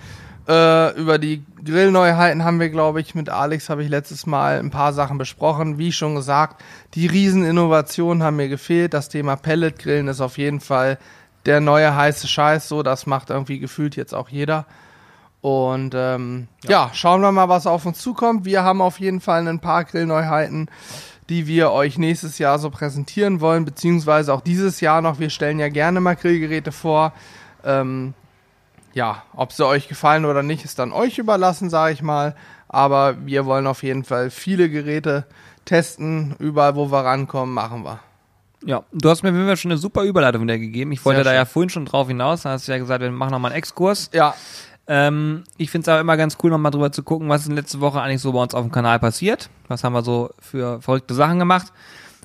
Äh, 0.48 0.98
über 0.98 1.18
die 1.18 1.44
Grillneuheiten 1.62 2.42
haben 2.42 2.58
wir, 2.58 2.70
glaube 2.70 3.02
ich, 3.02 3.14
mit 3.14 3.28
Alex 3.28 3.68
habe 3.68 3.82
ich 3.82 3.90
letztes 3.90 4.24
Mal 4.24 4.58
ein 4.58 4.70
paar 4.70 4.94
Sachen 4.94 5.18
besprochen. 5.18 5.76
Wie 5.76 5.92
schon 5.92 6.14
gesagt, 6.14 6.62
die 6.94 7.06
Rieseninnovationen 7.06 8.22
haben 8.22 8.36
mir 8.36 8.48
gefehlt. 8.48 8.94
Das 8.94 9.10
Thema 9.10 9.36
Pelletgrillen 9.36 10.08
ist 10.08 10.22
auf 10.22 10.38
jeden 10.38 10.60
Fall 10.60 10.98
der 11.44 11.60
neue 11.60 11.94
heiße 11.94 12.26
Scheiß. 12.26 12.66
So, 12.66 12.82
das 12.82 13.04
macht 13.04 13.28
irgendwie 13.28 13.58
gefühlt 13.58 13.94
jetzt 13.96 14.14
auch 14.14 14.30
jeder. 14.30 14.64
Und 15.42 15.92
ähm, 15.94 16.48
ja. 16.66 16.90
schauen 16.94 17.20
wir 17.20 17.30
mal, 17.30 17.50
was 17.50 17.66
auf 17.66 17.84
uns 17.84 17.98
zukommt. 17.98 18.46
Wir 18.46 18.64
haben 18.64 18.80
auf 18.80 19.00
jeden 19.00 19.20
Fall 19.20 19.46
ein 19.46 19.60
paar 19.60 19.84
Grillneuheiten, 19.84 20.70
die 21.28 21.46
wir 21.46 21.72
euch 21.72 21.98
nächstes 21.98 22.38
Jahr 22.38 22.58
so 22.58 22.70
präsentieren 22.70 23.42
wollen, 23.42 23.66
beziehungsweise 23.66 24.32
auch 24.32 24.40
dieses 24.40 24.80
Jahr 24.80 25.02
noch. 25.02 25.18
Wir 25.18 25.28
stellen 25.28 25.58
ja 25.58 25.68
gerne 25.68 26.00
mal 26.00 26.16
Grillgeräte 26.16 26.72
vor. 26.72 27.12
Ähm, 27.64 28.14
ja, 28.94 29.22
ob 29.34 29.52
sie 29.52 29.66
euch 29.66 29.88
gefallen 29.88 30.24
oder 30.24 30.42
nicht, 30.42 30.64
ist 30.64 30.78
dann 30.78 30.92
euch 30.92 31.18
überlassen, 31.18 31.70
sage 31.70 31.94
ich 31.94 32.02
mal. 32.02 32.34
Aber 32.68 33.16
wir 33.24 33.46
wollen 33.46 33.66
auf 33.66 33.82
jeden 33.82 34.04
Fall 34.04 34.30
viele 34.30 34.68
Geräte 34.68 35.26
testen. 35.64 36.34
Überall, 36.38 36.76
wo 36.76 36.90
wir 36.90 37.04
rankommen, 37.04 37.54
machen 37.54 37.84
wir. 37.84 38.00
Ja, 38.64 38.82
du 38.92 39.08
hast 39.08 39.22
mir 39.22 39.32
Fall 39.32 39.56
schon 39.56 39.70
eine 39.70 39.78
super 39.78 40.02
Überleitung 40.02 40.42
wieder 40.42 40.58
gegeben. 40.58 40.92
Ich 40.92 41.04
wollte 41.04 41.22
da 41.22 41.32
ja 41.32 41.44
vorhin 41.44 41.70
schon 41.70 41.86
drauf 41.86 42.08
hinaus. 42.08 42.42
Da 42.42 42.50
hast 42.50 42.66
du 42.66 42.72
ja 42.72 42.78
gesagt, 42.78 43.02
wir 43.02 43.10
machen 43.10 43.30
nochmal 43.30 43.52
einen 43.52 43.58
Exkurs. 43.58 44.10
Ja, 44.12 44.34
Ähm, 44.90 45.44
ich 45.58 45.70
finde 45.70 45.82
es 45.84 45.88
aber 45.88 46.00
immer 46.00 46.16
ganz 46.16 46.38
cool, 46.42 46.50
nochmal 46.50 46.72
drüber 46.72 46.90
zu 46.90 47.02
gucken, 47.02 47.28
was 47.28 47.46
in 47.46 47.54
letzter 47.54 47.80
Woche 47.80 48.00
eigentlich 48.00 48.22
so 48.22 48.32
bei 48.32 48.42
uns 48.42 48.54
auf 48.54 48.62
dem 48.62 48.72
Kanal 48.72 48.98
passiert. 48.98 49.50
Was 49.68 49.84
haben 49.84 49.92
wir 49.92 50.02
so 50.02 50.30
für 50.40 50.80
verrückte 50.80 51.14
Sachen 51.14 51.38
gemacht. 51.38 51.72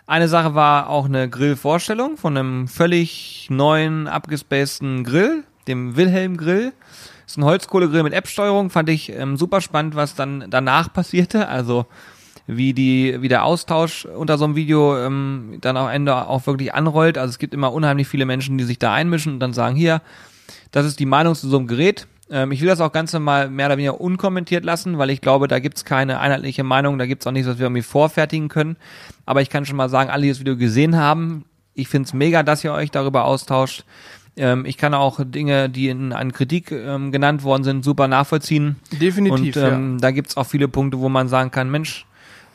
Eine 0.07 0.27
Sache 0.29 0.55
war 0.55 0.89
auch 0.89 1.05
eine 1.05 1.29
Grillvorstellung 1.29 2.17
von 2.17 2.37
einem 2.37 2.67
völlig 2.67 3.47
neuen, 3.49 4.07
abgespaceden 4.07 5.03
Grill, 5.03 5.43
dem 5.67 5.95
Wilhelm 5.95 6.37
Grill. 6.37 6.73
Ist 7.25 7.37
ein 7.37 7.45
Holzkohlegrill 7.45 8.03
mit 8.03 8.13
App-Steuerung, 8.13 8.69
fand 8.69 8.89
ich 8.89 9.09
ähm, 9.11 9.37
super 9.37 9.61
spannend, 9.61 9.95
was 9.95 10.15
dann 10.15 10.45
danach 10.49 10.91
passierte. 10.93 11.47
Also 11.47 11.85
wie 12.45 12.73
die, 12.73 13.21
wie 13.21 13.29
der 13.29 13.45
Austausch 13.45 14.05
unter 14.05 14.37
so 14.37 14.45
einem 14.45 14.55
Video 14.55 14.97
ähm, 14.97 15.59
dann 15.61 15.77
am 15.77 15.89
Ende 15.89 16.27
auch 16.27 16.45
wirklich 16.45 16.73
anrollt. 16.73 17.17
Also 17.17 17.31
es 17.31 17.39
gibt 17.39 17.53
immer 17.53 17.71
unheimlich 17.71 18.07
viele 18.07 18.25
Menschen, 18.25 18.57
die 18.57 18.65
sich 18.65 18.79
da 18.79 18.93
einmischen 18.93 19.33
und 19.33 19.39
dann 19.39 19.53
sagen, 19.53 19.75
hier, 19.75 20.01
das 20.71 20.85
ist 20.85 20.99
die 20.99 21.05
Meinung 21.05 21.35
zu 21.35 21.47
so 21.47 21.57
einem 21.57 21.67
Gerät. 21.67 22.07
Ähm, 22.29 22.51
ich 22.51 22.61
will 22.61 22.67
das 22.67 22.81
auch 22.81 22.91
Ganze 22.91 23.19
mal 23.19 23.49
mehr 23.49 23.67
oder 23.67 23.77
weniger 23.77 24.01
unkommentiert 24.01 24.65
lassen, 24.65 24.97
weil 24.97 25.09
ich 25.09 25.21
glaube, 25.21 25.47
da 25.47 25.59
gibt's 25.59 25.85
keine 25.85 26.19
einheitliche 26.19 26.63
Meinung, 26.63 26.97
da 26.97 27.05
gibt's 27.05 27.25
auch 27.25 27.31
nichts, 27.31 27.47
was 27.47 27.59
wir 27.59 27.65
irgendwie 27.65 27.81
vorfertigen 27.81 28.49
können. 28.49 28.75
Aber 29.25 29.41
ich 29.41 29.49
kann 29.49 29.65
schon 29.65 29.77
mal 29.77 29.89
sagen, 29.89 30.09
alle, 30.09 30.23
die 30.23 30.29
das 30.29 30.39
Video 30.39 30.57
gesehen 30.57 30.97
haben, 30.97 31.45
ich 31.73 31.87
find's 31.87 32.13
mega, 32.13 32.43
dass 32.43 32.63
ihr 32.63 32.73
euch 32.73 32.91
darüber 32.91 33.25
austauscht. 33.25 33.85
Ähm, 34.35 34.65
ich 34.65 34.77
kann 34.77 34.93
auch 34.93 35.19
Dinge, 35.23 35.69
die 35.69 35.89
in 35.89 36.11
an 36.11 36.31
Kritik 36.31 36.71
ähm, 36.71 37.11
genannt 37.11 37.43
worden 37.43 37.63
sind, 37.63 37.83
super 37.83 38.07
nachvollziehen. 38.07 38.77
definitiv. 38.91 39.55
Und 39.55 39.63
ähm, 39.63 39.97
da 40.01 40.11
gibt's 40.11 40.37
auch 40.37 40.47
viele 40.47 40.67
Punkte, 40.67 40.99
wo 40.99 41.09
man 41.09 41.27
sagen 41.27 41.51
kann, 41.51 41.69
Mensch, 41.69 42.05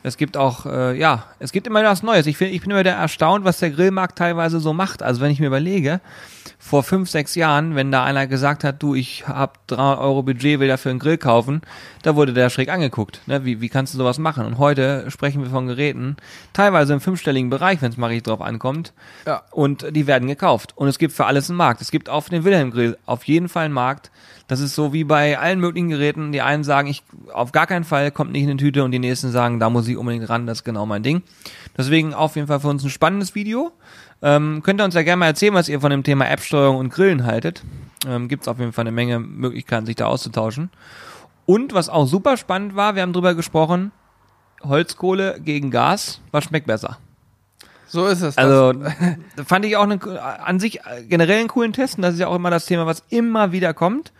es 0.03 0.17
gibt 0.17 0.37
auch, 0.37 0.65
äh, 0.65 0.97
ja, 0.97 1.25
es 1.39 1.51
gibt 1.51 1.67
immer 1.67 1.83
was 1.83 2.03
Neues. 2.03 2.25
Ich, 2.25 2.37
find, 2.37 2.53
ich 2.53 2.61
bin 2.61 2.71
immer 2.71 2.79
wieder 2.79 2.93
erstaunt, 2.93 3.43
was 3.43 3.59
der 3.59 3.69
Grillmarkt 3.69 4.17
teilweise 4.17 4.59
so 4.59 4.73
macht. 4.73 5.03
Also 5.03 5.21
wenn 5.21 5.31
ich 5.31 5.39
mir 5.39 5.47
überlege, 5.47 5.99
vor 6.57 6.83
fünf, 6.83 7.09
sechs 7.09 7.35
Jahren, 7.35 7.75
wenn 7.75 7.91
da 7.91 8.03
einer 8.03 8.27
gesagt 8.27 8.63
hat, 8.63 8.81
du, 8.81 8.95
ich 8.95 9.27
hab 9.27 9.67
300 9.67 9.99
Euro 9.99 10.23
Budget, 10.23 10.59
will 10.59 10.67
dafür 10.67 10.91
einen 10.91 10.99
Grill 10.99 11.17
kaufen, 11.17 11.61
da 12.01 12.15
wurde 12.15 12.33
der 12.33 12.49
schräg 12.49 12.69
angeguckt. 12.69 13.21
Ne? 13.27 13.45
Wie, 13.45 13.61
wie 13.61 13.69
kannst 13.69 13.93
du 13.93 13.97
sowas 13.97 14.17
machen? 14.17 14.45
Und 14.45 14.57
heute 14.57 15.09
sprechen 15.09 15.43
wir 15.43 15.49
von 15.49 15.67
Geräten, 15.67 16.17
teilweise 16.53 16.93
im 16.93 17.01
fünfstelligen 17.01 17.49
Bereich, 17.49 17.81
wenn 17.81 17.91
es 17.91 17.97
mal 17.97 18.07
richtig 18.07 18.23
drauf 18.23 18.41
ankommt. 18.41 18.93
Ja. 19.25 19.43
Und 19.51 19.85
die 19.95 20.07
werden 20.07 20.27
gekauft. 20.27 20.73
Und 20.75 20.87
es 20.87 20.97
gibt 20.97 21.13
für 21.13 21.25
alles 21.25 21.49
einen 21.49 21.57
Markt. 21.57 21.81
Es 21.81 21.91
gibt 21.91 22.09
auf 22.09 22.29
den 22.29 22.43
Wilhelm 22.43 22.71
Grill 22.71 22.97
auf 23.05 23.25
jeden 23.25 23.49
Fall 23.49 23.65
einen 23.65 23.73
Markt. 23.73 24.11
Das 24.49 24.59
ist 24.59 24.73
so 24.73 24.93
wie 24.93 25.03
bei 25.03 25.37
allen 25.37 25.59
möglichen 25.59 25.89
Geräten. 25.89 26.31
Die 26.31 26.41
einen 26.41 26.63
sagen, 26.63 26.87
ich 26.87 27.03
auf 27.31 27.51
gar 27.51 27.67
keinen 27.67 27.83
Fall 27.83 28.09
kommt 28.09 28.31
nicht 28.31 28.43
in 28.43 28.57
die 28.57 28.63
Tüte 28.63 28.83
und 28.83 28.91
die 28.91 28.99
nächsten 28.99 29.29
sagen, 29.31 29.59
da 29.59 29.69
muss 29.69 29.87
ich 29.87 29.95
unbedingt 29.95 30.27
ran, 30.27 30.47
das 30.47 30.59
ist 30.59 30.63
genau 30.63 30.87
mein 30.87 31.03
Ding. 31.03 31.21
Deswegen 31.77 32.15
auf 32.15 32.35
jeden 32.35 32.47
Fall 32.47 32.59
für 32.59 32.67
uns 32.67 32.83
ein 32.83 32.89
spannendes 32.89 33.35
Video. 33.35 33.71
Ähm, 34.21 34.61
könnt 34.63 34.81
ihr 34.81 34.85
uns 34.85 34.95
ja 34.95 35.03
gerne 35.03 35.19
mal 35.19 35.27
erzählen, 35.27 35.53
was 35.53 35.69
ihr 35.69 35.79
von 35.79 35.91
dem 35.91 36.03
Thema 36.03 36.29
App-Steuerung 36.29 36.77
und 36.77 36.89
Grillen 36.89 37.25
haltet. 37.25 37.63
Ähm, 38.07 38.27
Gibt 38.27 38.43
es 38.43 38.47
auf 38.47 38.59
jeden 38.59 38.73
Fall 38.73 38.83
eine 38.83 38.91
Menge 38.91 39.19
Möglichkeiten, 39.19 39.85
sich 39.85 39.95
da 39.95 40.05
auszutauschen. 40.05 40.69
Und 41.45 41.73
was 41.73 41.89
auch 41.89 42.05
super 42.05 42.37
spannend 42.37 42.75
war, 42.75 42.95
wir 42.95 43.01
haben 43.01 43.13
drüber 43.13 43.33
gesprochen, 43.33 43.91
Holzkohle 44.63 45.39
gegen 45.39 45.71
Gas, 45.71 46.21
was 46.31 46.43
schmeckt 46.43 46.67
besser? 46.67 46.97
So 47.87 48.05
ist 48.05 48.21
es. 48.21 48.37
Also 48.37 48.73
fand 49.45 49.65
ich 49.65 49.75
auch 49.75 49.83
eine, 49.83 49.99
an 50.21 50.59
sich 50.59 50.79
generell 51.07 51.39
einen 51.39 51.47
coolen 51.47 51.73
Test. 51.73 51.97
Und 51.97 52.03
das 52.03 52.13
ist 52.13 52.19
ja 52.19 52.27
auch 52.27 52.35
immer 52.35 52.51
das 52.51 52.65
Thema, 52.65 52.85
was 52.85 53.03
immer 53.09 53.51
wieder 53.51 53.73
kommt. 53.73 54.13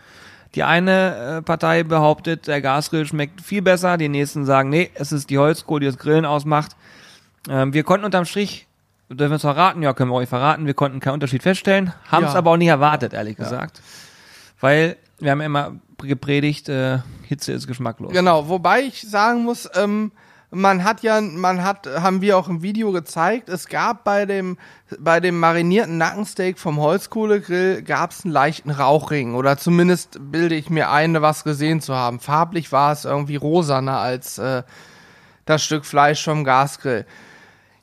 Die 0.56 0.64
eine 0.64 1.38
äh, 1.38 1.42
Partei 1.42 1.84
behauptet, 1.84 2.48
der 2.48 2.60
Gasgrill 2.60 3.06
schmeckt 3.06 3.40
viel 3.40 3.62
besser. 3.62 3.96
Die 3.96 4.08
nächsten 4.08 4.44
sagen, 4.44 4.68
nee, 4.68 4.90
es 4.94 5.12
ist 5.12 5.30
die 5.30 5.38
Holzkohle, 5.38 5.80
die 5.80 5.86
das 5.86 5.98
Grillen 5.98 6.24
ausmacht. 6.24 6.72
Ähm, 7.48 7.72
wir 7.72 7.84
konnten 7.84 8.04
unterm 8.04 8.24
Strich, 8.24 8.66
dürfen 9.10 9.30
wir 9.32 9.36
es 9.36 9.42
verraten? 9.42 9.82
Ja, 9.82 9.92
können 9.92 10.10
wir 10.10 10.14
euch 10.16 10.28
verraten. 10.28 10.66
Wir 10.66 10.74
konnten 10.74 11.00
keinen 11.00 11.14
Unterschied 11.14 11.42
feststellen. 11.42 11.92
Haben 12.10 12.24
es 12.24 12.32
Ja. 12.32 12.38
aber 12.38 12.52
auch 12.52 12.56
nicht 12.56 12.68
erwartet, 12.68 13.12
ehrlich 13.12 13.36
gesagt. 13.36 13.80
Weil 14.60 14.96
wir 15.18 15.30
haben 15.32 15.40
immer 15.40 15.72
gepredigt, 15.98 16.68
äh, 16.68 16.98
Hitze 17.26 17.52
ist 17.52 17.66
geschmacklos. 17.66 18.12
Genau, 18.12 18.48
wobei 18.48 18.82
ich 18.82 19.02
sagen 19.02 19.44
muss, 19.44 19.68
ähm, 19.74 20.12
man 20.50 20.82
hat 20.82 21.02
ja, 21.02 21.20
man 21.20 21.62
hat, 21.62 21.86
haben 21.86 22.20
wir 22.22 22.36
auch 22.36 22.48
im 22.48 22.62
Video 22.62 22.90
gezeigt, 22.90 23.48
es 23.48 23.68
gab 23.68 24.02
bei 24.02 24.26
dem, 24.26 24.58
bei 24.98 25.20
dem 25.20 25.38
marinierten 25.38 25.96
Nackensteak 25.98 26.58
vom 26.58 26.80
Holzkohlegrill 26.80 27.82
gab 27.82 28.10
es 28.10 28.24
einen 28.24 28.32
leichten 28.32 28.70
Rauchring 28.70 29.34
oder 29.34 29.56
zumindest 29.58 30.18
bilde 30.20 30.56
ich 30.56 30.68
mir 30.68 30.90
ein, 30.90 31.20
was 31.22 31.44
gesehen 31.44 31.80
zu 31.80 31.94
haben. 31.94 32.18
Farblich 32.18 32.72
war 32.72 32.92
es 32.92 33.04
irgendwie 33.04 33.36
rosaner 33.36 33.98
als 33.98 34.38
äh, 34.38 34.62
das 35.44 35.62
Stück 35.62 35.84
Fleisch 35.86 36.24
vom 36.24 36.42
Gasgrill. 36.44 37.06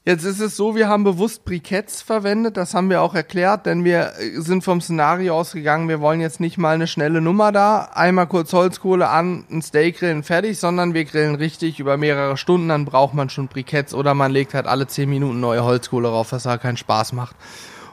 Jetzt 0.07 0.23
ist 0.23 0.39
es 0.39 0.55
so, 0.55 0.73
wir 0.73 0.87
haben 0.87 1.03
bewusst 1.03 1.43
Briketts 1.43 2.01
verwendet, 2.01 2.55
das 2.55 2.73
haben 2.73 2.89
wir 2.89 3.01
auch 3.01 3.13
erklärt, 3.13 3.65
denn 3.65 3.83
wir 3.83 4.13
äh, 4.17 4.39
sind 4.39 4.63
vom 4.63 4.79
Szenario 4.79 5.37
ausgegangen, 5.37 5.89
wir 5.89 5.99
wollen 5.99 6.21
jetzt 6.21 6.39
nicht 6.39 6.57
mal 6.57 6.75
eine 6.75 6.87
schnelle 6.87 7.19
Nummer 7.19 7.51
da, 7.51 7.89
einmal 7.93 8.25
kurz 8.25 8.53
Holzkohle 8.53 9.09
an, 9.09 9.43
ein 9.51 9.61
Steak 9.61 9.99
grillen, 9.99 10.23
fertig, 10.23 10.59
sondern 10.59 10.93
wir 10.93 11.03
grillen 11.03 11.35
richtig 11.35 11.81
über 11.81 11.97
mehrere 11.97 12.37
Stunden, 12.37 12.69
dann 12.69 12.85
braucht 12.85 13.15
man 13.15 13.29
schon 13.29 13.49
Briketts 13.49 13.93
oder 13.93 14.13
man 14.13 14.31
legt 14.31 14.53
halt 14.53 14.65
alle 14.65 14.87
10 14.87 15.09
Minuten 15.09 15.41
neue 15.41 15.65
Holzkohle 15.65 16.07
rauf, 16.07 16.31
was 16.31 16.45
halt 16.45 16.61
keinen 16.61 16.77
Spaß 16.77 17.11
macht. 17.11 17.35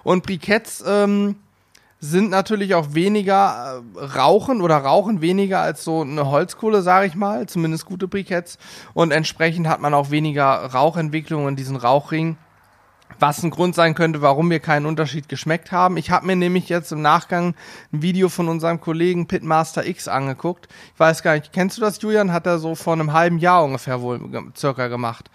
Und 0.05 0.23
Briketts 0.23 0.85
ähm, 0.87 1.35
sind 2.05 2.29
natürlich 2.29 2.75
auch 2.75 2.93
weniger 2.93 3.83
äh, 3.97 4.05
rauchen 4.05 4.61
oder 4.61 4.77
rauchen 4.77 5.23
weniger 5.23 5.61
als 5.61 5.85
so 5.85 6.03
eine 6.03 6.27
Holzkohle, 6.31 6.83
sage 6.83 7.07
ich 7.07 7.15
mal, 7.15 7.47
zumindest 7.47 7.87
gute 7.87 8.09
Briketts. 8.09 8.59
Und 8.93 9.11
entsprechend 9.11 9.67
hat 9.69 9.81
man 9.81 9.95
auch 9.95 10.11
weniger 10.11 10.67
Rauchentwicklung 10.67 11.49
in 11.49 11.57
diesen 11.57 11.77
Rauchringen. 11.77 12.37
Was 13.21 13.43
ein 13.43 13.51
Grund 13.51 13.75
sein 13.75 13.95
könnte, 13.95 14.23
warum 14.23 14.51
wir 14.51 14.61
keinen 14.61 14.87
Unterschied 14.87 15.29
geschmeckt 15.29 15.73
haben. 15.73 15.97
Ich 15.97 16.11
habe 16.11 16.27
mir 16.27 16.37
nämlich 16.37 16.69
jetzt 16.69 16.91
im 16.91 17.01
Nachgang 17.01 17.55
ein 17.93 18.03
Video 18.03 18.29
von 18.29 18.49
unserem 18.49 18.81
Kollegen 18.81 19.27
Pitmaster 19.27 19.87
X 19.87 20.09
angeguckt. 20.09 20.69
Ich 20.93 21.01
weiß 21.01 21.23
gar 21.23 21.35
nicht, 21.35 21.53
kennst 21.53 21.79
du 21.79 21.81
das, 21.81 22.03
Julian? 22.03 22.33
Hat 22.33 22.47
er 22.47 22.59
so 22.59 22.75
vor 22.75 22.93
einem 22.93 23.13
halben 23.13 23.39
Jahr 23.39 23.65
ungefähr 23.65 24.03
wohl 24.03 24.21
circa 24.57 24.89
gemacht. 24.89 25.31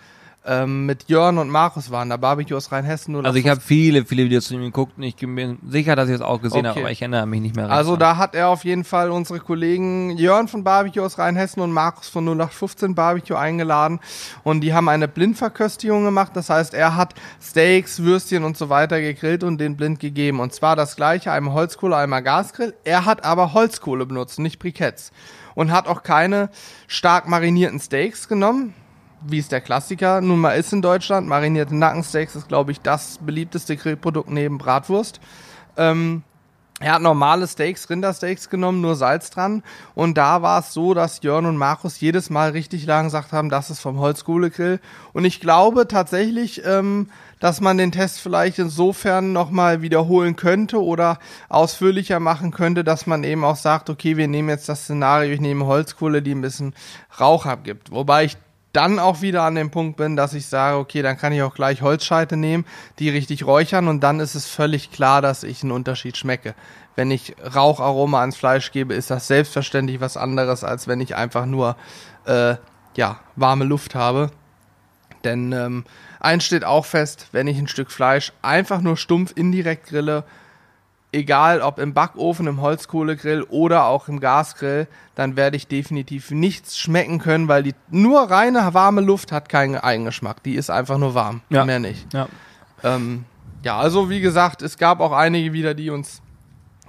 Ähm, 0.45 0.85
mit 0.85 1.09
Jörn 1.09 1.37
und 1.37 1.49
Markus 1.49 1.91
waren 1.91 2.09
da, 2.09 2.15
Barbecue 2.15 2.55
aus 2.55 2.71
Rheinhessen. 2.71 3.13
Also 3.25 3.37
ich 3.37 3.47
habe 3.49 3.59
viele, 3.59 4.05
viele 4.05 4.23
Videos 4.23 4.45
zu 4.45 4.53
ihm 4.53 4.61
geguckt 4.61 4.93
und 4.95 5.03
ich 5.03 5.17
bin 5.17 5.59
sicher, 5.67 5.97
dass 5.97 6.07
ich 6.07 6.15
es 6.15 6.21
auch 6.21 6.41
gesehen 6.41 6.59
Okay. 6.59 6.67
habe, 6.69 6.79
aber 6.79 6.91
ich 6.91 7.01
erinnere 7.01 7.25
mich 7.27 7.41
nicht 7.41 7.55
mehr. 7.57 7.69
Also 7.69 7.97
da 7.97 8.15
hat 8.15 8.35
er 8.35 8.47
auf 8.47 8.63
jeden 8.63 8.85
Fall 8.85 9.11
unsere 9.11 9.41
Kollegen 9.41 10.11
Jörn 10.17 10.47
von 10.47 10.63
Barbecue 10.63 11.01
aus 11.03 11.17
Rheinhessen 11.19 11.61
und 11.61 11.73
Markus 11.73 12.07
von 12.07 12.23
0815 12.25 12.95
Barbecue 12.95 13.35
eingeladen 13.35 13.99
und 14.43 14.61
die 14.61 14.73
haben 14.73 14.87
eine 14.87 15.09
Blindverköstigung 15.09 16.05
gemacht. 16.05 16.31
Das 16.35 16.49
heißt, 16.49 16.73
er 16.73 16.95
hat 16.95 17.15
Steaks, 17.41 18.01
Würstchen 18.01 18.45
und 18.45 18.55
so 18.57 18.69
weiter 18.69 19.01
gegrillt 19.01 19.43
und 19.43 19.57
den 19.57 19.75
blind 19.75 19.99
gegeben. 19.99 20.39
Und 20.39 20.53
zwar 20.53 20.77
das 20.77 20.95
gleiche, 20.95 21.33
einmal 21.33 21.53
Holzkohle, 21.53 21.97
einmal 21.97 22.23
Gasgrill. 22.23 22.73
Er 22.85 23.03
hat 23.03 23.25
aber 23.25 23.53
Holzkohle 23.53 24.05
benutzt, 24.05 24.39
nicht 24.39 24.57
Briketts. 24.57 25.11
Und 25.53 25.71
hat 25.73 25.87
auch 25.87 26.01
keine 26.03 26.49
stark 26.87 27.27
marinierten 27.27 27.79
Steaks 27.81 28.29
genommen, 28.29 28.73
wie 29.21 29.39
es 29.39 29.47
der 29.47 29.61
Klassiker 29.61 30.21
nun 30.21 30.39
mal 30.39 30.53
ist 30.53 30.73
in 30.73 30.81
Deutschland. 30.81 31.27
Marinierte 31.27 31.75
Nackensteaks 31.75 32.35
ist, 32.35 32.47
glaube 32.47 32.71
ich, 32.71 32.81
das 32.81 33.19
beliebteste 33.19 33.75
Grillprodukt 33.75 34.29
neben 34.29 34.57
Bratwurst. 34.57 35.19
Ähm, 35.77 36.23
er 36.81 36.93
hat 36.93 37.01
normale 37.01 37.45
Steaks, 37.45 37.89
Rindersteaks 37.89 38.49
genommen, 38.49 38.79
nur 38.79 38.95
Salz 38.95 39.29
dran. 39.29 39.63
Und 39.95 40.17
da 40.17 40.41
war 40.41 40.61
es 40.61 40.71
so, 40.73 40.93
dass 40.93 41.21
Jörn 41.21 41.45
und 41.45 41.57
Markus 41.57 41.99
jedes 41.99 42.29
Mal 42.29 42.51
richtig 42.51 42.85
lang 42.85 43.05
gesagt 43.05 43.33
haben, 43.33 43.49
das 43.49 43.69
ist 43.69 43.81
vom 43.81 43.99
Holzkohlegrill. 43.99 44.79
Und 45.11 45.25
ich 45.25 45.41
glaube 45.41 45.89
tatsächlich, 45.89 46.63
ähm, 46.65 47.09
dass 47.41 47.59
man 47.59 47.77
den 47.77 47.91
Test 47.91 48.21
vielleicht 48.21 48.59
insofern 48.59 49.33
nochmal 49.33 49.81
wiederholen 49.81 50.37
könnte 50.37 50.81
oder 50.81 51.19
ausführlicher 51.49 52.21
machen 52.21 52.51
könnte, 52.51 52.85
dass 52.85 53.05
man 53.07 53.25
eben 53.25 53.43
auch 53.43 53.57
sagt, 53.57 53.89
okay, 53.89 54.15
wir 54.15 54.29
nehmen 54.29 54.47
jetzt 54.47 54.69
das 54.69 54.83
Szenario, 54.83 55.33
ich 55.33 55.41
nehme 55.41 55.65
Holzkohle, 55.65 56.21
die 56.21 56.33
ein 56.33 56.41
bisschen 56.41 56.73
Rauch 57.19 57.45
abgibt. 57.45 57.91
Wobei 57.91 58.23
ich 58.23 58.37
dann 58.73 58.99
auch 58.99 59.21
wieder 59.21 59.43
an 59.43 59.55
dem 59.55 59.71
Punkt 59.71 59.97
bin, 59.97 60.15
dass 60.15 60.33
ich 60.33 60.45
sage, 60.45 60.77
okay, 60.77 61.01
dann 61.01 61.17
kann 61.17 61.33
ich 61.33 61.41
auch 61.41 61.55
gleich 61.55 61.81
Holzscheite 61.81 62.37
nehmen, 62.37 62.65
die 62.99 63.09
richtig 63.09 63.45
räuchern 63.45 63.87
und 63.87 64.01
dann 64.01 64.19
ist 64.19 64.35
es 64.35 64.47
völlig 64.47 64.91
klar, 64.91 65.21
dass 65.21 65.43
ich 65.43 65.63
einen 65.63 65.71
Unterschied 65.71 66.17
schmecke. 66.17 66.53
Wenn 66.95 67.11
ich 67.11 67.35
Raucharoma 67.55 68.21
ans 68.21 68.37
Fleisch 68.37 68.71
gebe, 68.71 68.93
ist 68.93 69.09
das 69.09 69.27
selbstverständlich 69.27 70.01
was 70.01 70.17
anderes, 70.17 70.63
als 70.63 70.87
wenn 70.87 71.01
ich 71.01 71.15
einfach 71.15 71.45
nur 71.45 71.77
äh, 72.25 72.55
ja, 72.95 73.19
warme 73.35 73.65
Luft 73.65 73.95
habe. 73.95 74.31
Denn 75.23 75.51
ähm, 75.51 75.85
eins 76.19 76.45
steht 76.45 76.63
auch 76.63 76.85
fest, 76.85 77.27
wenn 77.31 77.47
ich 77.47 77.57
ein 77.57 77.67
Stück 77.67 77.91
Fleisch 77.91 78.33
einfach 78.41 78.81
nur 78.81 78.97
stumpf 78.97 79.33
indirekt 79.35 79.87
grille, 79.87 80.23
egal 81.11 81.61
ob 81.61 81.79
im 81.79 81.93
Backofen, 81.93 82.47
im 82.47 82.61
Holzkohlegrill 82.61 83.43
oder 83.43 83.85
auch 83.85 84.07
im 84.07 84.19
Gasgrill, 84.19 84.87
dann 85.15 85.35
werde 85.35 85.57
ich 85.57 85.67
definitiv 85.67 86.31
nichts 86.31 86.77
schmecken 86.77 87.19
können, 87.19 87.47
weil 87.47 87.63
die 87.63 87.73
nur 87.89 88.29
reine 88.29 88.73
warme 88.73 89.01
Luft 89.01 89.31
hat 89.31 89.49
keinen 89.49 89.75
Eigengeschmack. 89.75 90.43
Die 90.43 90.55
ist 90.55 90.69
einfach 90.69 90.97
nur 90.97 91.15
warm, 91.15 91.41
Ja. 91.49 91.65
mehr 91.65 91.79
nicht. 91.79 92.13
ja. 92.13 92.27
Ähm, 92.83 93.25
ja, 93.63 93.77
also 93.77 94.09
wie 94.09 94.21
gesagt, 94.21 94.61
es 94.61 94.77
gab 94.77 95.01
auch 95.01 95.11
einige 95.11 95.51
wieder, 95.51 95.73
die 95.73 95.89
uns 95.89 96.21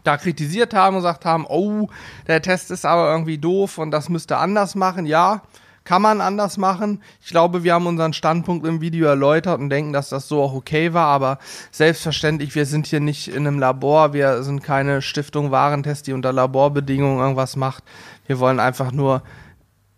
da 0.04 0.16
kritisiert 0.16 0.72
haben 0.72 0.96
und 0.96 1.02
gesagt 1.02 1.24
haben, 1.24 1.44
oh, 1.48 1.88
der 2.26 2.40
Test 2.42 2.70
ist 2.70 2.86
aber 2.86 3.10
irgendwie 3.10 3.38
doof 3.38 3.76
und 3.78 3.90
das 3.90 4.08
müsste 4.08 4.36
anders 4.38 4.74
machen. 4.74 5.04
Ja, 5.04 5.42
kann 5.84 6.02
man 6.02 6.20
anders 6.20 6.56
machen. 6.56 7.02
Ich 7.22 7.30
glaube, 7.30 7.64
wir 7.64 7.74
haben 7.74 7.86
unseren 7.86 8.12
Standpunkt 8.12 8.66
im 8.66 8.80
Video 8.80 9.06
erläutert 9.06 9.60
und 9.60 9.70
denken, 9.70 9.92
dass 9.92 10.10
das 10.10 10.28
so 10.28 10.42
auch 10.42 10.54
okay 10.54 10.92
war, 10.92 11.06
aber 11.06 11.38
selbstverständlich, 11.70 12.54
wir 12.54 12.66
sind 12.66 12.86
hier 12.86 13.00
nicht 13.00 13.28
in 13.28 13.46
einem 13.46 13.58
Labor, 13.58 14.12
wir 14.12 14.42
sind 14.42 14.62
keine 14.62 15.02
Stiftung 15.02 15.50
Warentest, 15.50 16.06
die 16.06 16.12
unter 16.12 16.32
Laborbedingungen 16.32 17.18
irgendwas 17.18 17.56
macht. 17.56 17.84
Wir 18.26 18.38
wollen 18.38 18.60
einfach 18.60 18.92
nur, 18.92 19.22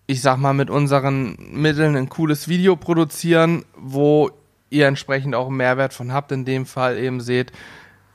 ich 0.06 0.22
sag 0.22 0.38
mal, 0.38 0.54
mit 0.54 0.70
unseren 0.70 1.36
Mitteln 1.52 1.96
ein 1.96 2.08
cooles 2.08 2.48
Video 2.48 2.76
produzieren, 2.76 3.64
wo 3.76 4.30
ihr 4.70 4.86
entsprechend 4.86 5.34
auch 5.34 5.48
einen 5.48 5.56
Mehrwert 5.56 5.92
von 5.92 6.12
habt. 6.12 6.32
In 6.32 6.44
dem 6.44 6.66
Fall 6.66 6.96
eben 6.98 7.20
seht, 7.20 7.52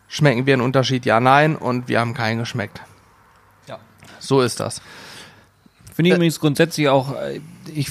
schmecken 0.07 0.45
wir 0.45 0.53
einen 0.53 0.63
Unterschied? 0.63 1.05
Ja, 1.05 1.19
nein. 1.19 1.55
Und 1.55 1.87
wir 1.87 1.99
haben 1.99 2.13
keinen 2.13 2.39
geschmeckt. 2.39 2.81
Ja. 3.67 3.77
So 4.19 4.41
ist 4.41 4.59
das. 4.59 4.81
Finde 5.97 6.09
ich 6.11 6.15
übrigens 6.15 6.39
grundsätzlich 6.39 6.89
auch, 6.89 7.15
äh, 7.15 7.41
ich, 7.73 7.89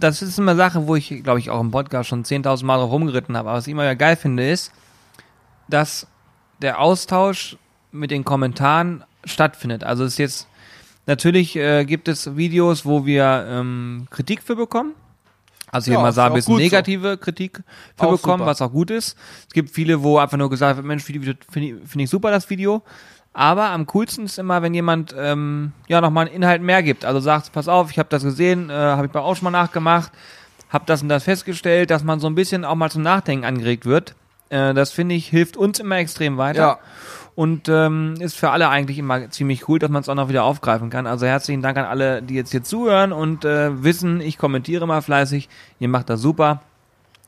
das 0.00 0.22
ist 0.22 0.38
immer 0.38 0.56
Sache, 0.56 0.86
wo 0.86 0.96
ich, 0.96 1.22
glaube 1.22 1.40
ich, 1.40 1.50
auch 1.50 1.60
im 1.60 1.70
Podcast 1.70 2.08
schon 2.08 2.24
10.000 2.24 2.64
Mal 2.64 2.78
drauf 2.78 2.90
rumgeritten 2.90 3.36
habe. 3.36 3.50
Aber 3.50 3.58
was 3.58 3.66
ich 3.66 3.72
immer 3.72 3.84
ja 3.84 3.92
geil 3.92 4.16
finde, 4.16 4.48
ist, 4.50 4.72
dass 5.68 6.06
der 6.62 6.80
Austausch 6.80 7.58
mit 7.92 8.10
den 8.10 8.24
Kommentaren 8.24 9.04
stattfindet. 9.26 9.84
Also 9.84 10.04
es 10.04 10.14
ist 10.14 10.18
jetzt, 10.18 10.48
natürlich 11.04 11.54
äh, 11.54 11.84
gibt 11.84 12.08
es 12.08 12.34
Videos, 12.34 12.86
wo 12.86 13.04
wir 13.04 13.46
ähm, 13.46 14.06
Kritik 14.08 14.42
für 14.42 14.56
bekommen. 14.56 14.94
Also 15.70 15.90
hier 15.90 15.98
Ja, 15.98 16.00
mal 16.00 16.12
sagen, 16.14 16.32
ein 16.32 16.36
bisschen 16.36 16.54
gut 16.54 16.60
so. 16.62 16.64
negative 16.64 17.18
Kritik 17.18 17.62
für 17.94 18.06
Auch 18.06 18.12
bekommen, 18.12 18.38
super. 18.38 18.46
was 18.52 18.62
auch 18.62 18.72
gut 18.72 18.90
ist. 18.90 19.18
Es 19.46 19.52
gibt 19.52 19.68
viele, 19.68 20.02
wo 20.02 20.16
einfach 20.16 20.38
nur 20.38 20.48
gesagt 20.48 20.78
wird, 20.78 20.86
Mensch, 20.86 21.04
finde 21.04 21.36
ich, 21.52 21.74
find 21.86 22.02
ich 22.04 22.08
super 22.08 22.30
das 22.30 22.48
Video. 22.48 22.82
Aber 23.36 23.70
am 23.70 23.86
coolsten 23.86 24.24
ist 24.26 24.38
immer, 24.38 24.62
wenn 24.62 24.74
jemand 24.74 25.14
ähm, 25.18 25.72
ja 25.88 26.00
nochmal 26.00 26.26
einen 26.26 26.36
Inhalt 26.36 26.62
mehr 26.62 26.82
gibt. 26.84 27.04
Also 27.04 27.18
sagt, 27.18 27.52
pass 27.52 27.66
auf, 27.68 27.90
ich 27.90 27.98
habe 27.98 28.08
das 28.08 28.22
gesehen, 28.22 28.70
äh, 28.70 28.72
habe 28.72 29.06
ich 29.06 29.12
bei 29.12 29.18
auch 29.20 29.34
schon 29.34 29.44
mal 29.44 29.50
nachgemacht, 29.50 30.12
habe 30.70 30.84
das 30.86 31.02
und 31.02 31.08
das 31.08 31.24
festgestellt, 31.24 31.90
dass 31.90 32.04
man 32.04 32.20
so 32.20 32.28
ein 32.28 32.36
bisschen 32.36 32.64
auch 32.64 32.76
mal 32.76 32.90
zum 32.90 33.02
Nachdenken 33.02 33.44
angeregt 33.44 33.86
wird. 33.86 34.14
Äh, 34.50 34.72
das 34.72 34.92
finde 34.92 35.16
ich 35.16 35.28
hilft 35.28 35.56
uns 35.56 35.80
immer 35.80 35.96
extrem 35.96 36.36
weiter 36.38 36.60
Ja. 36.60 36.78
und 37.34 37.68
ähm, 37.68 38.14
ist 38.20 38.36
für 38.36 38.50
alle 38.50 38.68
eigentlich 38.68 38.98
immer 38.98 39.28
ziemlich 39.30 39.68
cool, 39.68 39.80
dass 39.80 39.90
man 39.90 40.02
es 40.02 40.08
auch 40.08 40.14
noch 40.14 40.28
wieder 40.28 40.44
aufgreifen 40.44 40.88
kann. 40.90 41.08
Also 41.08 41.26
herzlichen 41.26 41.60
Dank 41.60 41.76
an 41.76 41.86
alle, 41.86 42.22
die 42.22 42.34
jetzt 42.34 42.52
hier 42.52 42.62
zuhören 42.62 43.12
und 43.12 43.44
äh, 43.44 43.82
wissen, 43.82 44.20
ich 44.20 44.38
kommentiere 44.38 44.86
mal 44.86 45.02
fleißig. 45.02 45.48
Ihr 45.80 45.88
macht 45.88 46.08
das 46.08 46.20
super. 46.20 46.62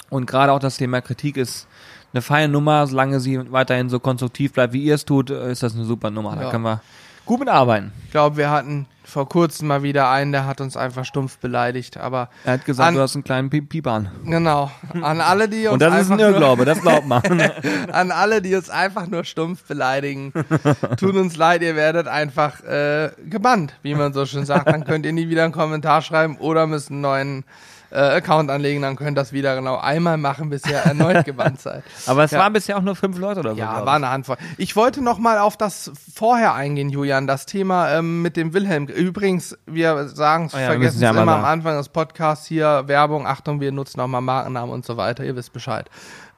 Und 0.08 0.26
gerade 0.26 0.52
auch 0.52 0.60
das 0.60 0.76
Thema 0.76 1.00
Kritik 1.00 1.36
ist 1.36 1.66
eine 2.12 2.22
feine 2.22 2.52
Nummer. 2.52 2.86
Solange 2.86 3.20
sie 3.20 3.40
weiterhin 3.52 3.88
so 3.88 3.98
konstruktiv 4.00 4.52
bleibt, 4.52 4.72
wie 4.72 4.82
ihr 4.82 4.94
es 4.94 5.04
tut, 5.04 5.30
äh, 5.30 5.50
ist 5.50 5.62
das 5.62 5.74
eine 5.74 5.84
super 5.84 6.10
Nummer. 6.10 6.36
Da 6.36 6.42
Ja. 6.44 6.50
können 6.50 6.64
wir 6.64 6.80
gut 7.24 7.40
mitarbeiten. 7.40 7.92
Ich 8.04 8.12
glaube, 8.12 8.36
wir 8.36 8.50
hatten 8.50 8.86
vor 9.02 9.28
kurzem 9.28 9.68
mal 9.68 9.82
wieder 9.84 10.10
einen, 10.10 10.32
der 10.32 10.46
hat 10.46 10.60
uns 10.60 10.76
einfach 10.76 11.04
stumpf 11.04 11.38
beleidigt. 11.38 11.96
Aber 11.96 12.28
Er 12.44 12.54
hat 12.54 12.64
gesagt, 12.64 12.88
An- 12.88 12.94
du 12.94 13.00
hast 13.00 13.14
einen 13.14 13.22
kleinen 13.24 13.50
Piep 13.50 13.68
Piepern. 13.68 14.10
genau, 14.24 14.70
an 15.00 15.20
alle, 15.20 15.48
die 15.48 15.62
uns 15.66 15.74
Und 15.74 15.82
das 15.82 16.02
ist 16.02 16.10
ein 16.10 16.18
Irrglaube, 16.18 16.64
das 16.64 16.80
glaubt 16.80 17.06
man. 17.06 17.22
an 17.92 18.10
alle, 18.12 18.42
die 18.42 18.54
uns 18.54 18.68
einfach 18.70 19.06
nur 19.08 19.24
stumpf 19.24 19.62
beleidigen, 19.64 20.32
tut 20.98 21.14
uns 21.16 21.36
leid, 21.36 21.62
ihr 21.62 21.76
werdet 21.76 22.08
einfach 22.08 22.62
äh, 22.64 23.10
gebannt, 23.28 23.74
wie 23.82 23.94
man 23.94 24.12
so 24.12 24.24
schön 24.26 24.44
sagt. 24.44 24.68
Dann 24.68 24.84
könnt 24.84 25.06
ihr 25.06 25.12
nie 25.12 25.28
wieder 25.28 25.44
einen 25.44 25.52
Kommentar 25.52 26.02
schreiben 26.02 26.36
oder 26.38 26.66
müsst 26.66 26.90
einen 26.90 27.00
neuen 27.00 27.44
äh, 27.90 27.96
Account 27.98 28.50
anlegen, 28.50 28.82
dann 28.82 28.96
könnt 28.96 29.10
ihr 29.16 29.20
das 29.20 29.32
wieder 29.32 29.54
genau 29.56 29.76
einmal 29.76 30.16
machen, 30.16 30.50
bis 30.50 30.66
ihr 30.66 30.76
erneut 30.76 31.24
gebannt 31.24 31.60
seid. 31.60 31.84
Aber 32.06 32.24
es 32.24 32.30
Ja. 32.32 32.40
waren 32.40 32.52
bisher 32.52 32.76
auch 32.76 32.82
nur 32.82 32.96
fünf 32.96 33.18
Leute 33.18 33.40
oder 33.40 33.52
so. 33.52 33.58
Ja, 33.58 33.86
war 33.86 33.94
eine 33.94 34.10
Handvoll. 34.10 34.36
Ich 34.58 34.74
wollte 34.76 35.02
noch 35.02 35.18
mal 35.18 35.38
auf 35.38 35.56
das 35.56 35.92
vorher 36.14 36.54
eingehen, 36.54 36.88
Julian, 36.90 37.26
das 37.26 37.46
Thema 37.46 37.90
ähm, 37.92 38.22
mit 38.22 38.36
dem 38.36 38.52
Wilhelm. 38.54 38.86
Übrigens, 38.86 39.56
wir 39.66 40.08
sagen 40.08 40.46
es, 40.46 40.54
Oh 40.54 40.58
ja, 40.58 40.66
vergessen 40.66 40.96
es 40.96 41.02
ja 41.02 41.10
immer 41.10 41.24
mal 41.24 41.34
am 41.36 41.40
sagen. 41.42 41.52
Anfang 41.52 41.76
des 41.76 41.88
Podcasts 41.88 42.46
hier, 42.46 42.84
Werbung, 42.86 43.26
Achtung, 43.26 43.60
wir 43.60 43.72
nutzen 43.72 44.00
auch 44.00 44.06
mal 44.08 44.20
Markennamen 44.20 44.72
und 44.72 44.84
so 44.84 44.96
weiter, 44.96 45.24
ihr 45.24 45.36
wisst 45.36 45.52
Bescheid. 45.52 45.88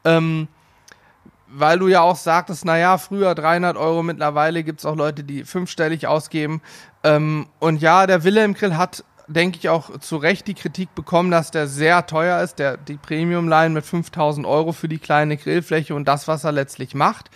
Ähm, 0.04 0.48
weil 1.50 1.78
du 1.78 1.88
ja 1.88 2.02
auch 2.02 2.16
sagtest, 2.16 2.66
naja, 2.66 2.98
früher 2.98 3.34
300 3.34 3.76
Euro, 3.78 4.02
mittlerweile 4.02 4.62
gibt 4.62 4.80
es 4.80 4.86
auch 4.86 4.94
Leute, 4.96 5.24
die 5.24 5.44
fünfstellig 5.44 6.06
ausgeben. 6.06 6.60
Ähm, 7.02 7.46
und 7.58 7.80
ja, 7.80 8.06
der 8.06 8.22
Wilhelm 8.22 8.52
Grill 8.52 8.76
hat, 8.76 9.02
denke 9.28 9.58
ich, 9.58 9.68
auch 9.68 9.98
zu 10.00 10.16
Recht 10.16 10.46
die 10.46 10.54
Kritik 10.54 10.94
bekommen, 10.94 11.30
dass 11.30 11.50
der 11.50 11.68
sehr 11.68 12.06
teuer 12.06 12.42
ist, 12.42 12.58
der, 12.58 12.76
die 12.76 12.96
Premium-Line 12.96 13.70
mit 13.70 13.84
5000 13.84 14.46
Euro 14.46 14.72
für 14.72 14.88
die 14.88 14.98
kleine 14.98 15.36
Grillfläche 15.36 15.94
und 15.94 16.06
das, 16.06 16.26
was 16.28 16.44
er 16.44 16.52
letztlich 16.52 16.94
macht. 16.94 17.30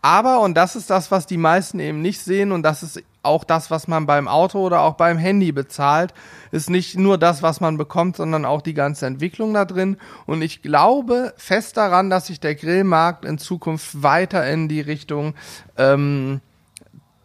Aber, 0.00 0.40
und 0.40 0.54
das 0.54 0.76
ist 0.76 0.90
das, 0.90 1.10
was 1.10 1.26
die 1.26 1.38
meisten 1.38 1.80
eben 1.80 2.02
nicht 2.02 2.20
sehen, 2.20 2.52
und 2.52 2.62
das 2.62 2.82
ist 2.82 3.02
auch 3.22 3.42
das, 3.42 3.70
was 3.70 3.88
man 3.88 4.06
beim 4.06 4.28
Auto 4.28 4.60
oder 4.60 4.82
auch 4.82 4.94
beim 4.94 5.18
Handy 5.18 5.50
bezahlt, 5.50 6.14
ist 6.52 6.70
nicht 6.70 6.96
nur 6.96 7.18
das, 7.18 7.42
was 7.42 7.60
man 7.60 7.76
bekommt, 7.76 8.16
sondern 8.16 8.44
auch 8.44 8.62
die 8.62 8.74
ganze 8.74 9.06
Entwicklung 9.06 9.54
da 9.54 9.64
drin. 9.64 9.96
Und 10.26 10.40
ich 10.40 10.62
glaube 10.62 11.34
fest 11.36 11.76
daran, 11.76 12.10
dass 12.10 12.28
sich 12.28 12.38
der 12.38 12.54
Grillmarkt 12.54 13.24
in 13.24 13.38
Zukunft 13.38 14.02
weiter 14.02 14.48
in 14.48 14.68
die 14.68 14.80
Richtung 14.80 15.34
ähm, 15.76 16.40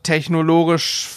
technologisch 0.01 1.07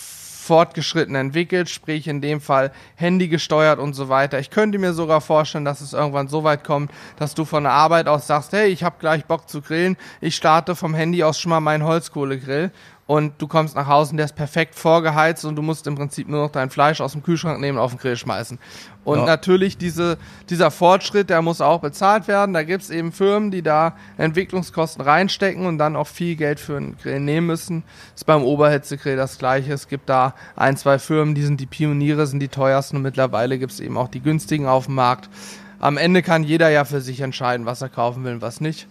fortgeschritten 0.47 1.15
entwickelt, 1.17 1.69
sprich 1.69 2.07
in 2.07 2.21
dem 2.21 2.41
Fall 2.41 2.73
Handy 2.95 3.29
gesteuert 3.29 3.79
und 3.79 3.95
so 3.95 4.09
weiter. 4.09 4.39
Ich 4.39 4.51
könnte 4.51 4.79
mir 4.79 4.93
sogar 4.93 5.21
vorstellen, 5.21 5.65
dass 5.65 5.81
es 5.81 5.93
irgendwann 5.93 6.29
so 6.29 6.45
weit 6.45 6.63
kommt, 6.63 6.91
dass 7.17 7.35
du 7.35 7.45
von 7.45 7.65
der 7.65 7.73
Arbeit 7.73 8.07
aus 8.07 8.27
sagst, 8.27 8.53
hey, 8.53 8.69
ich 8.69 8.85
habe 8.85 8.97
gleich 9.01 9.25
Bock 9.27 9.49
zu 9.49 9.61
grillen, 9.61 9.97
ich 10.21 10.37
starte 10.37 10.77
vom 10.77 10.95
Handy 10.95 11.25
aus 11.25 11.41
schon 11.41 11.51
mal 11.51 11.61
meinen 11.61 11.85
Holzkohlegrill 11.85 12.71
und 13.07 13.35
du 13.39 13.47
kommst 13.47 13.77
nach 13.77 13.87
Hause 13.87 14.11
und 14.13 14.17
der 14.17 14.27
ist 14.27 14.35
perfekt 14.35 14.75
vorgeheizt 14.75 15.45
und 15.45 15.55
du 15.55 15.63
musst 15.63 15.87
im 15.87 15.95
Prinzip 15.95 16.29
nur 16.29 16.43
noch 16.43 16.51
dein 16.51 16.71
Fleisch 16.71 17.01
aus 17.01 17.13
dem 17.13 17.23
Kühlschrank 17.23 17.61
nehmen 17.61 17.79
und 17.79 17.85
auf 17.85 17.93
den 17.93 18.01
Grill 18.01 18.17
schmeißen. 18.17 18.59
Und 19.05 19.21
Ja. 19.21 19.25
natürlich 19.27 19.79
diese, 19.79 20.19
dieser 20.51 20.73
Fortschritt, 20.73 21.31
der 21.31 21.41
muss 21.41 21.61
auch 21.61 21.81
bezahlt 21.81 22.27
werden. 22.27 22.53
Da 22.53 22.65
gibt's 22.65 22.91
eben 22.91 23.13
Firmen, 23.13 23.53
die 23.53 23.63
da 23.63 23.95
Entwicklungskosten 24.17 25.03
reinstecken 25.05 25.67
und 25.67 25.79
dann 25.79 25.95
auch 25.95 26.09
viel 26.09 26.35
Geld 26.35 26.59
für 26.59 26.77
einen 26.77 26.97
Grill 26.99 27.21
nehmen 27.21 27.47
müssen. 27.47 27.85
Ist 28.17 28.27
beim 28.27 28.43
Oberhitzegrill 28.43 29.17
das 29.17 29.39
gleiche. 29.39 29.73
Es 29.73 29.87
gibt 29.87 30.09
da 30.09 30.35
ein, 30.57 30.77
zwei 30.77 30.99
Firmen, 30.99 31.37
die 31.37 31.43
sind 31.43 31.61
die 31.61 31.67
Pioniere, 31.67 32.27
sind 32.27 32.41
die 32.41 32.49
teuersten 32.49 32.97
und 32.97 33.03
mittlerweile 33.03 33.59
gibt's 33.61 33.79
eben 33.79 33.97
auch 33.97 34.09
die 34.09 34.21
günstigen 34.21 34.67
auf 34.67 34.87
dem 34.87 34.97
Markt. 34.97 35.31
Am 35.79 35.97
Ende 35.97 36.23
kann 36.23 36.43
jeder 36.43 36.71
ja 36.71 36.85
für 36.85 37.01
sich 37.01 37.21
entscheiden, 37.21 37.67
was 37.67 37.83
er 37.83 37.89
kaufen 37.89 38.25
will 38.25 38.33
und 38.35 38.43
was 38.43 38.61
nicht. 38.61 38.89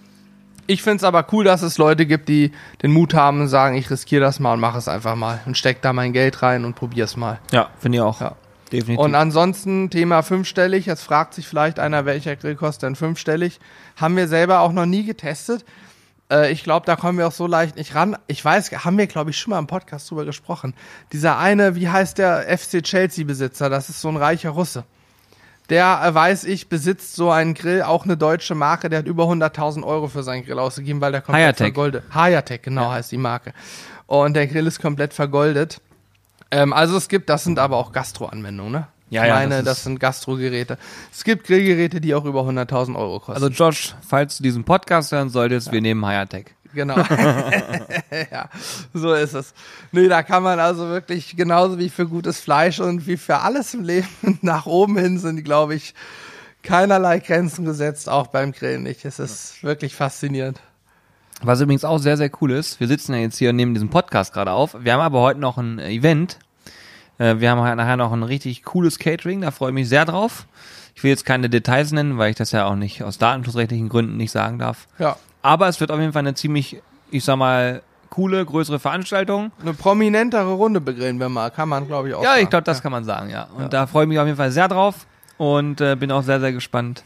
Ich 0.67 0.81
find's 0.81 1.03
aber 1.03 1.27
cool, 1.31 1.43
dass 1.43 1.62
es 1.62 1.77
Leute 1.77 2.05
gibt, 2.05 2.27
die 2.27 2.51
den 2.81 2.91
Mut 2.91 3.13
haben 3.13 3.41
und 3.41 3.48
sagen, 3.48 3.75
ich 3.75 3.89
riskiere 3.89 4.22
das 4.22 4.39
mal 4.39 4.53
und 4.53 4.60
mache 4.60 4.77
es 4.77 4.88
einfach 4.88 5.15
mal 5.15 5.39
und 5.45 5.57
steck 5.57 5.81
da 5.81 5.93
mein 5.93 6.13
Geld 6.13 6.41
rein 6.41 6.65
und 6.65 6.75
probier's 6.75 7.15
mal. 7.15 7.39
Ja, 7.51 7.69
finde 7.79 7.98
ich 7.98 8.01
auch. 8.01 8.22
Ja. 8.22 8.36
Definitiv. 8.72 9.00
Und 9.00 9.15
ansonsten 9.15 9.89
Thema 9.89 10.24
fünfstellig. 10.24 10.86
Jetzt 10.88 11.03
fragt 11.03 11.34
sich 11.36 11.48
vielleicht 11.48 11.79
einer, 11.79 12.05
welcher 12.05 12.36
Grill 12.36 12.55
kostet 12.55 12.84
denn 12.84 12.95
fünfstellig? 12.95 13.60
Haben 13.95 14.17
wir 14.17 14.27
selber 14.27 14.62
auch 14.62 14.72
noch 14.72 14.88
nie 14.88 15.05
getestet. 15.05 15.65
Äh, 16.31 16.51
ich 16.51 16.63
glaube, 16.63 16.86
da 16.86 16.95
kommen 16.95 17.17
wir 17.17 17.27
auch 17.27 17.31
so 17.31 17.48
leicht 17.48 17.75
nicht 17.75 17.95
ran. 17.95 18.17
Ich 18.27 18.43
weiß, 18.43 18.72
haben 18.84 18.98
wir, 18.98 19.07
glaube 19.07 19.29
ich, 19.29 19.38
schon 19.38 19.51
mal 19.51 19.60
im 19.60 19.67
Podcast 19.67 20.10
drüber 20.10 20.25
gesprochen. 20.25 20.74
Dieser 21.13 21.38
eine, 21.38 21.75
wie 21.75 21.89
heißt 21.89 22.17
der 22.17 22.57
FC 22.57 22.81
Chelsea-Besitzer? 22.84 23.69
Das 23.69 23.89
ist 23.89 24.01
so 24.01 24.10
ein 24.10 24.17
reicher 24.17 24.50
Russe. 24.50 24.84
Der, 25.69 26.01
äh, 26.03 26.13
weiß 26.13 26.43
ich, 26.45 26.69
besitzt 26.69 27.15
so 27.15 27.31
einen 27.31 27.53
Grill, 27.53 27.81
auch 27.81 28.03
eine 28.05 28.17
deutsche 28.17 28.53
Marke. 28.55 28.89
Der 28.89 29.00
hat 29.00 29.07
über 29.07 29.24
100.000 29.25 29.84
Euro 29.84 30.07
für 30.07 30.24
seinen 30.24 30.45
Grill 30.45 30.60
ausgegeben, 30.60 31.01
weil 31.01 31.12
der 31.12 31.22
komplett 31.22 31.57
vergoldet. 31.57 32.03
Hayatec, 32.13 32.63
genau 32.63 32.91
heißt 32.91 33.12
die 33.12 33.17
Marke. 33.17 33.53
Und 34.07 34.36
der 34.36 34.45
Grill 34.48 34.67
ist 34.67 34.79
komplett 34.81 35.13
vergoldet. 35.13 35.81
Ähm, 36.51 36.74
also 36.74 36.95
es 36.98 37.07
gibt, 37.07 37.29
das 37.29 37.43
sind 37.43 37.57
aber 37.57 37.77
auch 37.77 37.91
Gastro-Anwendungen, 37.91 38.72
ne? 38.72 38.88
Ja, 39.10 39.21
ich 39.23 39.28
ja, 39.30 39.36
meine, 39.36 39.56
das 39.58 39.63
das, 39.65 39.78
ist- 39.80 39.84
sind 39.86 39.99
Gastro-Geräte. 39.99 40.78
Es 41.12 41.23
gibt 41.23 41.45
Grillgeräte, 41.45 42.01
die 42.01 42.13
auch 42.15 42.25
über 42.25 42.41
100.000 42.41 42.95
Euro 42.95 43.19
kosten. 43.19 43.34
also 43.34 43.47
Josh, 43.49 43.95
falls 44.08 44.38
du 44.38 44.43
diesen 44.43 44.63
Podcast 44.63 45.12
hören 45.12 45.30
solltest, 45.30 45.71
wir 45.71 45.82
nehmen 45.82 46.06
Hayatec. 46.06 46.54
Genau. 46.75 46.97
ja, 48.31 48.49
so 48.93 49.13
ist 49.13 49.33
es. 49.33 49.53
Nee, 49.91 50.07
da 50.07 50.21
kann 50.21 50.43
man 50.43 50.59
also 50.59 50.89
wirklich 50.89 51.35
genauso 51.35 51.79
wie 51.79 51.89
für 51.89 52.07
gutes 52.07 52.39
Fleisch 52.39 52.79
und 52.79 53.07
wie 53.07 53.17
für 53.17 53.39
alles 53.39 53.73
im 53.73 53.83
Leben 53.83 54.07
nach 54.41 54.65
oben 54.65 54.97
hin 54.97 55.17
sind, 55.17 55.43
glaube 55.43 55.75
ich, 55.75 55.95
keinerlei 56.61 57.19
Grenzen 57.19 57.65
gesetzt, 57.65 58.09
auch 58.09 58.27
beim 58.27 58.51
Grillen 58.51 58.83
nicht. 58.83 59.05
Es 59.05 59.19
ist 59.19 59.63
wirklich 59.63 59.95
faszinierend. 59.95 60.59
Was 61.41 61.61
übrigens 61.61 61.83
auch 61.83 61.97
sehr, 61.97 62.17
sehr 62.17 62.31
cool 62.41 62.51
ist, 62.51 62.79
wir 62.79 62.88
sitzen 62.88 63.13
ja 63.13 63.19
jetzt 63.19 63.38
hier 63.38 63.49
und 63.49 63.55
nehmen 63.55 63.73
diesen 63.73 63.89
Podcast 63.89 64.33
gerade 64.33 64.51
auf. 64.51 64.75
Wir 64.79 64.93
haben 64.93 65.01
aber 65.01 65.21
heute 65.21 65.39
noch 65.39 65.57
ein 65.57 65.79
äh, 65.79 65.91
Event. 65.91 66.39
Äh, 67.17 67.39
Wir 67.39 67.51
haben 67.51 67.61
halt 67.61 67.77
nachher 67.77 67.97
noch 67.97 68.11
ein 68.11 68.23
richtig 68.23 68.63
cooles 68.63 68.99
Catering, 68.99 69.41
da 69.41 69.51
freue 69.51 69.69
ich 69.69 69.75
mich 69.75 69.89
sehr 69.89 70.05
drauf. 70.05 70.45
Ich 70.95 71.03
will 71.03 71.11
jetzt 71.11 71.25
keine 71.25 71.49
Details 71.49 71.91
nennen, 71.91 72.17
weil 72.17 72.29
ich 72.29 72.38
das 72.38 72.51
ja 72.51 72.65
auch 72.65 72.75
nicht 72.75 73.03
aus 73.03 73.17
datenschutzrechtlichen 73.17 73.89
Gründen 73.89 74.15
nicht 74.15 74.31
sagen 74.31 74.59
darf. 74.59 74.88
Ja. 74.97 75.17
Aber 75.45 75.67
es 75.67 75.79
wird 75.79 75.91
auf 75.91 75.99
jeden 75.99 76.12
Fall 76.12 76.21
eine 76.21 76.34
ziemlich, 76.34 76.81
ich 77.12 77.23
sag 77.23 77.36
mal, 77.38 77.84
coole, 78.10 78.43
größere 78.43 78.79
Veranstaltung. 78.79 79.51
Eine 79.62 79.75
prominentere 79.75 80.53
Runde 80.53 80.81
begrillen 80.81 81.19
wir 81.19 81.29
mal, 81.29 81.51
kann 81.51 81.69
man, 81.69 81.86
glaube 81.86 82.10
ich, 82.10 82.15
auch 82.15 82.23
Ja, 82.23 82.31
sagen. 82.31 82.43
ich 82.43 82.49
glaube, 82.49 82.63
das 82.63 82.81
kann 82.81 82.91
man 82.91 83.03
sagen, 83.03 83.29
ja. 83.29 83.47
Und 83.55 83.71
da 83.71 83.86
freue 83.86 84.05
ich 84.05 84.10
mich 84.10 84.17
auf 84.17 84.25
jeden 84.25 84.38
Fall 84.38 84.49
sehr 84.51 84.67
drauf 84.67 85.05
und 85.38 85.81
äh, 85.81 85.95
bin 85.95 86.12
auch 86.12 86.23
sehr, 86.23 86.39
sehr 86.39 86.51
gespannt, 86.51 87.03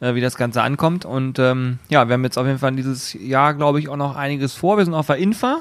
äh, 0.00 0.14
wie 0.14 0.20
das 0.20 0.36
Ganze 0.36 0.62
ankommt. 0.62 1.04
Und 1.04 1.38
ähm, 1.38 1.78
ja, 1.88 2.08
wir 2.08 2.14
haben 2.14 2.24
jetzt 2.24 2.38
auf 2.38 2.46
jeden 2.46 2.58
Fall 2.58 2.72
dieses 2.72 3.12
Jahr, 3.12 3.54
glaube 3.54 3.78
ich, 3.78 3.88
auch 3.88 3.96
noch 3.96 4.16
einiges 4.16 4.54
vor. 4.54 4.78
Wir 4.78 4.84
sind 4.84 4.94
auf 4.94 5.06
der 5.06 5.16
Infa. 5.18 5.58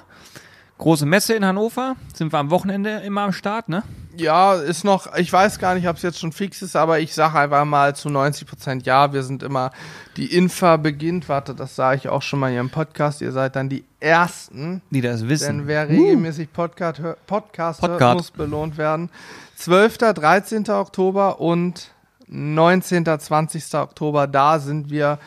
Große 0.77 1.05
Messe 1.05 1.33
in 1.35 1.45
Hannover. 1.45 1.95
Sind 2.13 2.33
wir 2.33 2.39
am 2.39 2.49
Wochenende 2.51 2.97
immer 2.99 3.21
am 3.21 3.31
Start, 3.31 3.69
ne? 3.69 3.83
Ja, 4.17 4.55
ist 4.55 4.83
noch, 4.83 5.13
ich 5.15 5.31
weiß 5.31 5.59
gar 5.59 5.75
nicht, 5.75 5.87
ob 5.87 5.97
es 5.97 6.01
jetzt 6.01 6.19
schon 6.19 6.31
fix 6.31 6.61
ist, 6.61 6.75
aber 6.75 6.99
ich 6.99 7.13
sage 7.13 7.37
einfach 7.39 7.65
mal 7.65 7.95
zu 7.95 8.09
90 8.09 8.47
Prozent 8.47 8.85
ja. 8.85 9.11
Wir 9.13 9.23
sind 9.23 9.41
immer, 9.43 9.71
die 10.17 10.33
Infa 10.33 10.77
beginnt, 10.77 11.27
warte, 11.27 11.53
das 11.55 11.75
sage 11.75 11.97
ich 11.97 12.09
auch 12.09 12.21
schon 12.21 12.39
mal 12.39 12.51
hier 12.51 12.59
im 12.61 12.69
Podcast, 12.69 13.21
ihr 13.21 13.31
seid 13.31 13.55
dann 13.55 13.67
die 13.69 13.83
Ersten, 13.99 14.81
Die 14.89 15.01
das 15.01 15.27
wissen. 15.27 15.59
denn 15.59 15.67
wer 15.67 15.89
regelmäßig 15.89 16.51
Podcast, 16.53 16.99
hör, 16.99 17.17
Podcast 17.27 17.81
hört, 17.81 17.93
Podcast. 17.93 18.15
muss 18.17 18.31
belohnt 18.31 18.77
werden. 18.77 19.09
12., 19.57 19.97
13. 19.97 20.69
Oktober 20.69 21.39
und 21.39 21.91
19., 22.27 23.05
20. 23.19 23.73
Oktober, 23.75 24.27
da 24.27 24.59
sind 24.59 24.89
wir 24.89 25.19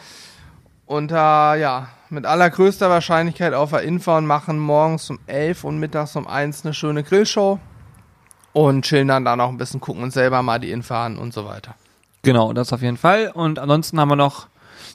unter, 0.86 1.56
ja, 1.56 1.88
mit 2.10 2.26
allergrößter 2.26 2.88
Wahrscheinlichkeit 2.90 3.54
auf 3.54 3.70
der 3.70 3.82
Infa 3.82 4.18
und 4.18 4.26
machen 4.26 4.58
morgens 4.58 5.10
um 5.10 5.18
11 5.26 5.64
und 5.64 5.78
mittags 5.78 6.16
um 6.16 6.26
1 6.26 6.64
eine 6.64 6.74
schöne 6.74 7.02
Grillshow 7.02 7.58
und 8.52 8.84
chillen 8.84 9.08
dann 9.08 9.24
da 9.24 9.36
noch 9.36 9.48
ein 9.50 9.58
bisschen, 9.58 9.80
gucken 9.80 10.02
uns 10.02 10.14
selber 10.14 10.42
mal 10.42 10.58
die 10.58 10.70
Infa 10.70 11.06
an 11.06 11.16
und 11.18 11.32
so 11.34 11.44
weiter. 11.44 11.74
Genau, 12.22 12.52
das 12.52 12.72
auf 12.72 12.82
jeden 12.82 12.96
Fall. 12.96 13.30
Und 13.32 13.58
ansonsten 13.58 14.00
haben 14.00 14.08
wir 14.08 14.16
noch 14.16 14.48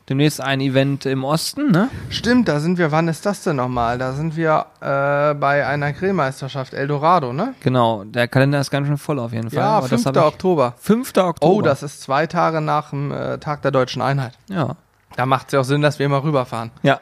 demnächst 0.10 0.42
ein 0.42 0.60
Event 0.60 1.06
im 1.06 1.24
Osten, 1.24 1.72
ne? 1.72 1.88
Stimmt, 2.10 2.48
da 2.50 2.60
sind 2.60 2.78
wir, 2.78 2.92
wann 2.92 3.08
ist 3.08 3.26
das 3.26 3.44
denn 3.44 3.56
nochmal? 3.56 3.98
Da 3.98 4.12
sind 4.14 4.36
wir 4.36 4.66
äh, 4.82 5.34
bei 5.36 5.66
einer 5.66 5.94
Grillmeisterschaft 5.94 6.74
Eldorado, 6.74 7.32
ne? 7.32 7.54
Genau, 7.62 8.04
der 8.04 8.28
Kalender 8.28 8.60
ist 8.60 8.70
ganz 8.72 8.88
schön 8.88 8.98
voll 8.98 9.20
auf 9.20 9.32
jeden 9.32 9.50
Fall. 9.50 9.60
Ja, 9.60 9.70
Aber 9.78 9.88
das 9.88 10.04
5. 10.04 10.06
hab 10.08 10.16
ich- 10.18 10.22
Oktober. 10.34 10.74
5. 10.78 11.14
Oktober. 11.18 11.54
Oh, 11.54 11.62
das 11.62 11.84
ist 11.84 12.02
zwei 12.02 12.28
Tage 12.28 12.60
nach 12.60 12.90
dem 12.90 13.12
äh, 13.12 13.38
Tag 13.38 13.62
der 13.62 13.72
deutschen 13.72 14.02
Einheit. 14.02 14.38
Ja. 14.50 14.76
Da 15.16 15.26
macht 15.26 15.48
es 15.48 15.54
ja 15.54 15.60
auch 15.60 15.64
Sinn, 15.64 15.82
dass 15.82 16.00
wir 16.00 16.10
mal 16.10 16.20
rüberfahren. 16.20 16.72
Ja. 16.82 17.00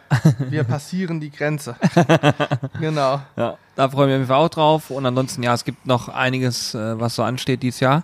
Wir 0.50 0.64
passieren 0.64 1.20
die 1.20 1.32
Grenze. 1.32 1.76
genau. 2.80 3.22
Ja, 3.38 3.58
da 3.76 3.90
freuen 3.90 4.20
wir 4.20 4.28
Fall 4.28 4.38
auch 4.38 4.50
drauf. 4.50 4.90
Und 4.90 5.06
ansonsten, 5.06 5.44
ja, 5.44 5.54
es 5.54 5.64
gibt 5.64 5.86
noch 5.86 6.10
einiges, 6.10 6.76
äh, 6.76 7.00
was 7.00 7.16
so 7.16 7.24
ansteht 7.24 7.64
dieses 7.64 7.80
Jahr. 7.80 8.04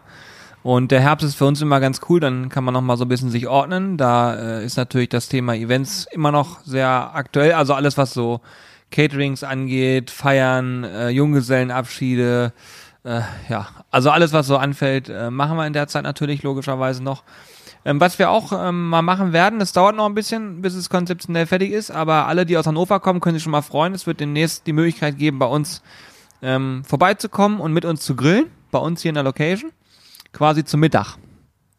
Und 0.64 0.92
der 0.92 1.02
Herbst 1.02 1.26
ist 1.26 1.36
für 1.36 1.46
uns 1.46 1.62
immer 1.62 1.80
ganz 1.80 2.02
cool, 2.10 2.20
dann 2.20 2.50
kann 2.50 2.64
man 2.64 2.74
noch 2.74 2.82
mal 2.82 2.98
so 2.98 3.06
ein 3.06 3.08
bisschen 3.08 3.30
sich 3.30 3.48
ordnen. 3.48 3.98
Da 3.98 4.60
äh, 4.60 4.66
ist 4.66 4.78
natürlich 4.78 5.10
das 5.10 5.30
Thema 5.30 5.56
Events 5.56 6.08
immer 6.12 6.32
noch 6.32 6.62
sehr 6.62 7.12
aktuell. 7.14 7.54
Also 7.54 7.74
alles, 7.74 7.98
was 7.98 8.14
so 8.14 8.42
Caterings 8.92 9.44
angeht, 9.44 10.10
Feiern, 10.10 10.84
äh, 10.84 11.10
Junggesellenabschiede, 11.10 12.54
äh, 13.04 13.22
ja, 13.50 13.68
also 13.92 14.10
alles, 14.12 14.34
was 14.34 14.48
so 14.48 14.58
anfällt, 14.58 15.10
äh, 15.10 15.30
machen 15.32 15.58
wir 15.58 15.66
in 15.66 15.74
der 15.74 15.88
Zeit 15.88 16.04
natürlich 16.04 16.44
logischerweise 16.44 17.04
noch. 17.04 17.24
Ähm, 17.88 18.02
was 18.02 18.20
wir 18.20 18.30
auch 18.30 18.52
ähm, 18.52 18.90
mal 18.90 19.02
machen 19.02 19.32
werden, 19.32 19.60
das 19.60 19.72
dauert 19.72 19.96
noch 19.96 20.06
ein 20.08 20.14
bisschen, 20.14 20.62
bis 20.62 20.74
es 20.76 20.90
konzeptionell 20.90 21.46
fertig 21.46 21.72
ist, 21.72 21.90
aber 21.90 22.28
alle, 22.28 22.46
die 22.46 22.58
aus 22.58 22.68
Hannover 22.68 23.00
kommen, 23.00 23.22
können 23.22 23.36
sich 23.36 23.44
schon 23.44 23.54
mal 23.54 23.62
freuen. 23.62 23.94
Es 23.94 24.06
wird 24.06 24.20
demnächst 24.20 24.68
die 24.68 24.74
Möglichkeit 24.74 25.18
geben, 25.18 25.40
bei 25.40 25.46
uns 25.46 25.82
ähm, 26.42 26.84
vorbeizukommen 26.86 27.62
und 27.62 27.72
mit 27.72 27.86
uns 27.86 28.02
zu 28.02 28.14
grillen, 28.18 28.48
bei 28.72 28.80
uns 28.80 29.02
hier 29.04 29.10
in 29.10 29.16
der 29.16 29.24
Location, 29.24 29.72
quasi 30.34 30.66
zum 30.66 30.82
Mittag. 30.82 31.16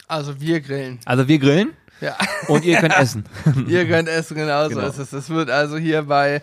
Also 0.06 0.40
wir 0.40 0.62
grillen. 0.62 0.98
Also 1.04 1.28
wir 1.28 1.38
grillen 1.38 1.72
Ja. 2.00 2.16
und 2.48 2.64
ihr 2.64 2.78
könnt 2.78 2.96
essen. 2.98 3.24
Ihr 3.66 3.86
könnt 3.86 4.08
essen, 4.08 4.34
genau 4.34 4.64
so 4.70 4.76
Genau. 4.76 4.86
ist 4.88 4.96
es. 4.98 5.12
Es 5.12 5.28
wird 5.28 5.50
also 5.50 5.76
hier 5.76 6.04
bei 6.04 6.40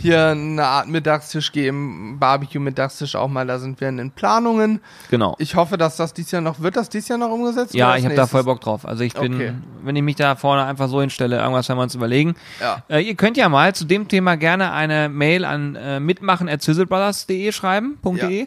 hier 0.00 0.28
eine 0.28 0.64
Art 0.64 0.88
Mittagstisch 0.88 1.52
geben, 1.52 2.16
Barbecue-Mittagstisch 2.18 3.16
auch 3.16 3.28
mal, 3.28 3.46
da 3.46 3.58
sind 3.58 3.80
wir 3.80 3.88
in 3.88 3.96
den 3.96 4.10
Planungen. 4.10 4.80
Genau. 5.10 5.34
Ich 5.38 5.54
hoffe, 5.56 5.76
dass 5.76 5.96
das 5.96 6.14
dies 6.14 6.30
Jahr 6.30 6.42
noch, 6.42 6.60
wird 6.60 6.76
das 6.76 6.88
dies 6.88 7.08
Jahr 7.08 7.18
noch 7.18 7.30
umgesetzt? 7.30 7.74
ja, 7.74 7.96
ich 7.96 8.04
habe 8.04 8.14
da 8.14 8.26
voll 8.26 8.44
Bock 8.44 8.60
drauf. 8.60 8.86
Also 8.86 9.04
ich 9.04 9.14
bin, 9.14 9.34
Okay. 9.34 9.52
wenn 9.82 9.96
ich 9.96 10.02
mich 10.02 10.16
da 10.16 10.36
vorne 10.36 10.64
einfach 10.64 10.88
so 10.88 11.00
hinstelle, 11.00 11.38
irgendwas 11.38 11.68
werden 11.68 11.78
wir 11.78 11.82
uns 11.82 11.94
überlegen. 11.94 12.34
Ja. 12.60 12.82
Äh, 12.88 13.00
ihr 13.00 13.14
könnt 13.14 13.36
ja 13.36 13.48
mal 13.48 13.74
zu 13.74 13.84
dem 13.84 14.08
Thema 14.08 14.36
gerne 14.36 14.72
eine 14.72 15.08
Mail 15.08 15.44
an 15.44 15.76
äh, 15.76 16.00
mitmachen 16.00 16.48
at 16.48 16.62
schreiben, 16.62 17.98
.de. 18.04 18.46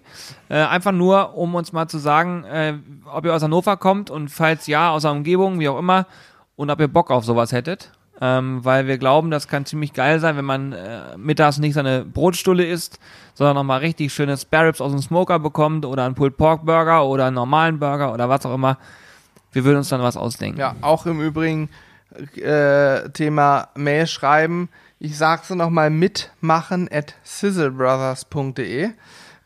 Äh, 0.49 0.55
einfach 0.55 0.91
nur, 0.91 1.37
um 1.37 1.55
uns 1.55 1.71
mal 1.73 1.87
zu 1.87 1.97
sagen, 1.97 2.43
äh, 2.45 2.73
ob 3.11 3.25
ihr 3.25 3.33
aus 3.33 3.43
Hannover 3.43 3.77
kommt 3.77 4.09
und 4.09 4.29
falls 4.29 4.67
ja, 4.67 4.91
aus 4.91 5.03
der 5.03 5.11
Umgebung, 5.11 5.59
wie 5.59 5.69
auch 5.69 5.79
immer, 5.79 6.05
und 6.55 6.69
ob 6.69 6.79
ihr 6.79 6.87
Bock 6.87 7.11
auf 7.11 7.25
sowas 7.25 7.51
hättet. 7.51 7.91
Ähm, 8.23 8.63
weil 8.63 8.85
wir 8.85 8.99
glauben, 8.99 9.31
das 9.31 9.47
kann 9.47 9.65
ziemlich 9.65 9.93
geil 9.93 10.19
sein, 10.19 10.37
wenn 10.37 10.45
man 10.45 10.73
äh, 10.73 11.17
mittags 11.17 11.57
nicht 11.57 11.73
seine 11.73 12.05
Brotstulle 12.05 12.63
isst, 12.63 12.99
sondern 13.33 13.55
nochmal 13.55 13.79
richtig 13.79 14.13
schöne 14.13 14.37
Spare 14.37 14.67
Ribs 14.67 14.79
aus 14.79 14.91
dem 14.91 15.01
Smoker 15.01 15.39
bekommt 15.39 15.87
oder 15.87 16.05
einen 16.05 16.13
Pulled 16.13 16.37
Pork 16.37 16.63
Burger 16.63 17.03
oder 17.05 17.25
einen 17.25 17.35
normalen 17.35 17.79
Burger 17.79 18.13
oder 18.13 18.29
was 18.29 18.45
auch 18.45 18.53
immer. 18.53 18.77
Wir 19.51 19.65
würden 19.65 19.77
uns 19.77 19.89
dann 19.89 20.03
was 20.03 20.17
ausdenken. 20.17 20.59
Ja, 20.59 20.75
auch 20.81 21.07
im 21.07 21.19
Übrigen 21.19 21.69
äh, 22.35 23.09
Thema 23.09 23.69
Mail 23.75 24.05
schreiben. 24.05 24.69
Ich 24.99 25.17
sag's 25.17 25.49
nochmal 25.49 25.89
mitmachen 25.89 26.89
at 26.91 27.15
sizzlebrothers.de. 27.23 28.91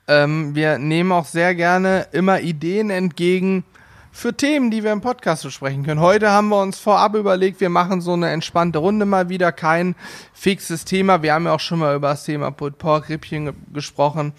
Ähm, 0.07 0.53
wir 0.53 0.79
nehmen 0.79 1.13
auch 1.13 1.25
sehr 1.25 1.55
gerne 1.55 2.07
immer 2.11 2.41
Ideen 2.41 2.89
entgegen 2.89 3.63
für 4.15 4.33
Themen, 4.33 4.71
die 4.71 4.81
wir 4.81 4.93
im 4.93 5.01
Podcast 5.01 5.43
besprechen 5.43 5.83
können. 5.83 5.99
Heute 5.99 6.31
haben 6.31 6.47
wir 6.47 6.61
uns 6.61 6.79
vorab 6.79 7.15
überlegt, 7.15 7.59
wir 7.59 7.69
machen 7.69 7.99
so 7.99 8.13
eine 8.13 8.29
entspannte 8.29 8.79
Runde 8.79 9.05
mal 9.05 9.27
wieder, 9.27 9.51
kein 9.51 9.93
fixes 10.31 10.85
Thema. 10.85 11.21
Wir 11.21 11.33
haben 11.33 11.43
ja 11.45 11.51
auch 11.51 11.59
schon 11.59 11.79
mal 11.79 11.97
über 11.97 12.07
das 12.09 12.23
Thema 12.23 12.49
Pulled 12.51 12.77
Pork 12.77 13.09
Rippchen 13.09 13.45
ge 13.45 13.53
gesprochen. 13.73 14.31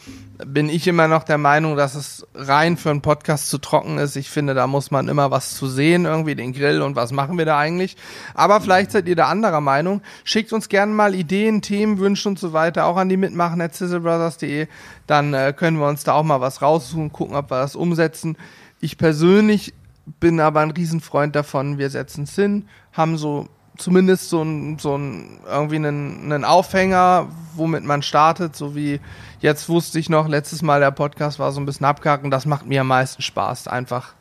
Bin 0.46 0.70
ich 0.70 0.88
immer 0.88 1.08
noch 1.08 1.24
der 1.24 1.36
Meinung, 1.36 1.76
dass 1.76 1.94
es 1.94 2.26
rein 2.34 2.78
für 2.78 2.88
einen 2.88 3.02
Podcast 3.02 3.50
zu 3.50 3.58
trocken 3.58 3.98
ist. 3.98 4.16
Ich 4.16 4.30
finde, 4.30 4.54
da 4.54 4.66
muss 4.66 4.90
man 4.90 5.08
immer 5.08 5.30
was 5.30 5.54
zu 5.54 5.66
sehen, 5.66 6.06
irgendwie 6.06 6.34
den 6.34 6.54
Grill 6.54 6.80
und 6.80 6.96
was 6.96 7.12
machen 7.12 7.36
wir 7.36 7.44
da 7.44 7.58
eigentlich. 7.58 7.98
Aber 8.32 8.62
vielleicht 8.62 8.92
seid 8.92 9.06
ihr 9.06 9.16
da 9.16 9.26
anderer 9.26 9.60
Meinung. 9.60 10.00
Schickt 10.24 10.54
uns 10.54 10.70
gerne 10.70 10.92
mal 10.92 11.14
Ideen, 11.14 11.60
Themen, 11.60 11.98
Wünsche 11.98 12.30
und 12.30 12.38
so 12.38 12.54
weiter, 12.54 12.86
auch 12.86 12.96
an 12.96 13.10
die 13.10 13.18
mitmachen 13.18 13.60
at 13.60 13.74
sizzlebrothers.de. 13.74 14.68
Dann 15.06 15.34
äh, 15.34 15.52
können 15.54 15.78
wir 15.78 15.86
uns 15.86 16.02
da 16.02 16.14
auch 16.14 16.22
mal 16.22 16.40
was 16.40 16.62
raussuchen, 16.62 17.12
gucken, 17.12 17.36
ob 17.36 17.50
wir 17.50 17.58
das 17.58 17.76
umsetzen. 17.76 18.38
Ich 18.80 18.98
persönlich 18.98 19.74
bin 20.20 20.40
aber 20.40 20.60
ein 20.60 20.70
Riesenfreund 20.70 21.34
davon, 21.34 21.78
wir 21.78 21.90
setzen 21.90 22.24
es 22.24 22.34
hin, 22.34 22.68
haben 22.92 23.18
so 23.18 23.48
zumindest 23.76 24.30
so 24.30 24.42
ein, 24.42 24.78
so 24.78 24.96
ein 24.96 25.40
irgendwie 25.46 25.76
einen, 25.76 26.32
einen 26.32 26.44
Aufhänger, 26.44 27.28
womit 27.54 27.84
man 27.84 28.02
startet, 28.02 28.56
so 28.56 28.74
wie 28.74 29.00
jetzt 29.40 29.68
wusste 29.68 29.98
ich 29.98 30.08
noch, 30.08 30.28
letztes 30.28 30.62
Mal 30.62 30.80
der 30.80 30.90
Podcast 30.90 31.38
war 31.38 31.52
so 31.52 31.60
ein 31.60 31.66
bisschen 31.66 31.86
abgehacken, 31.86 32.30
das 32.30 32.46
macht 32.46 32.66
mir 32.66 32.82
am 32.82 32.88
meisten 32.88 33.22
Spaß, 33.22 33.68
einfach 33.68 34.14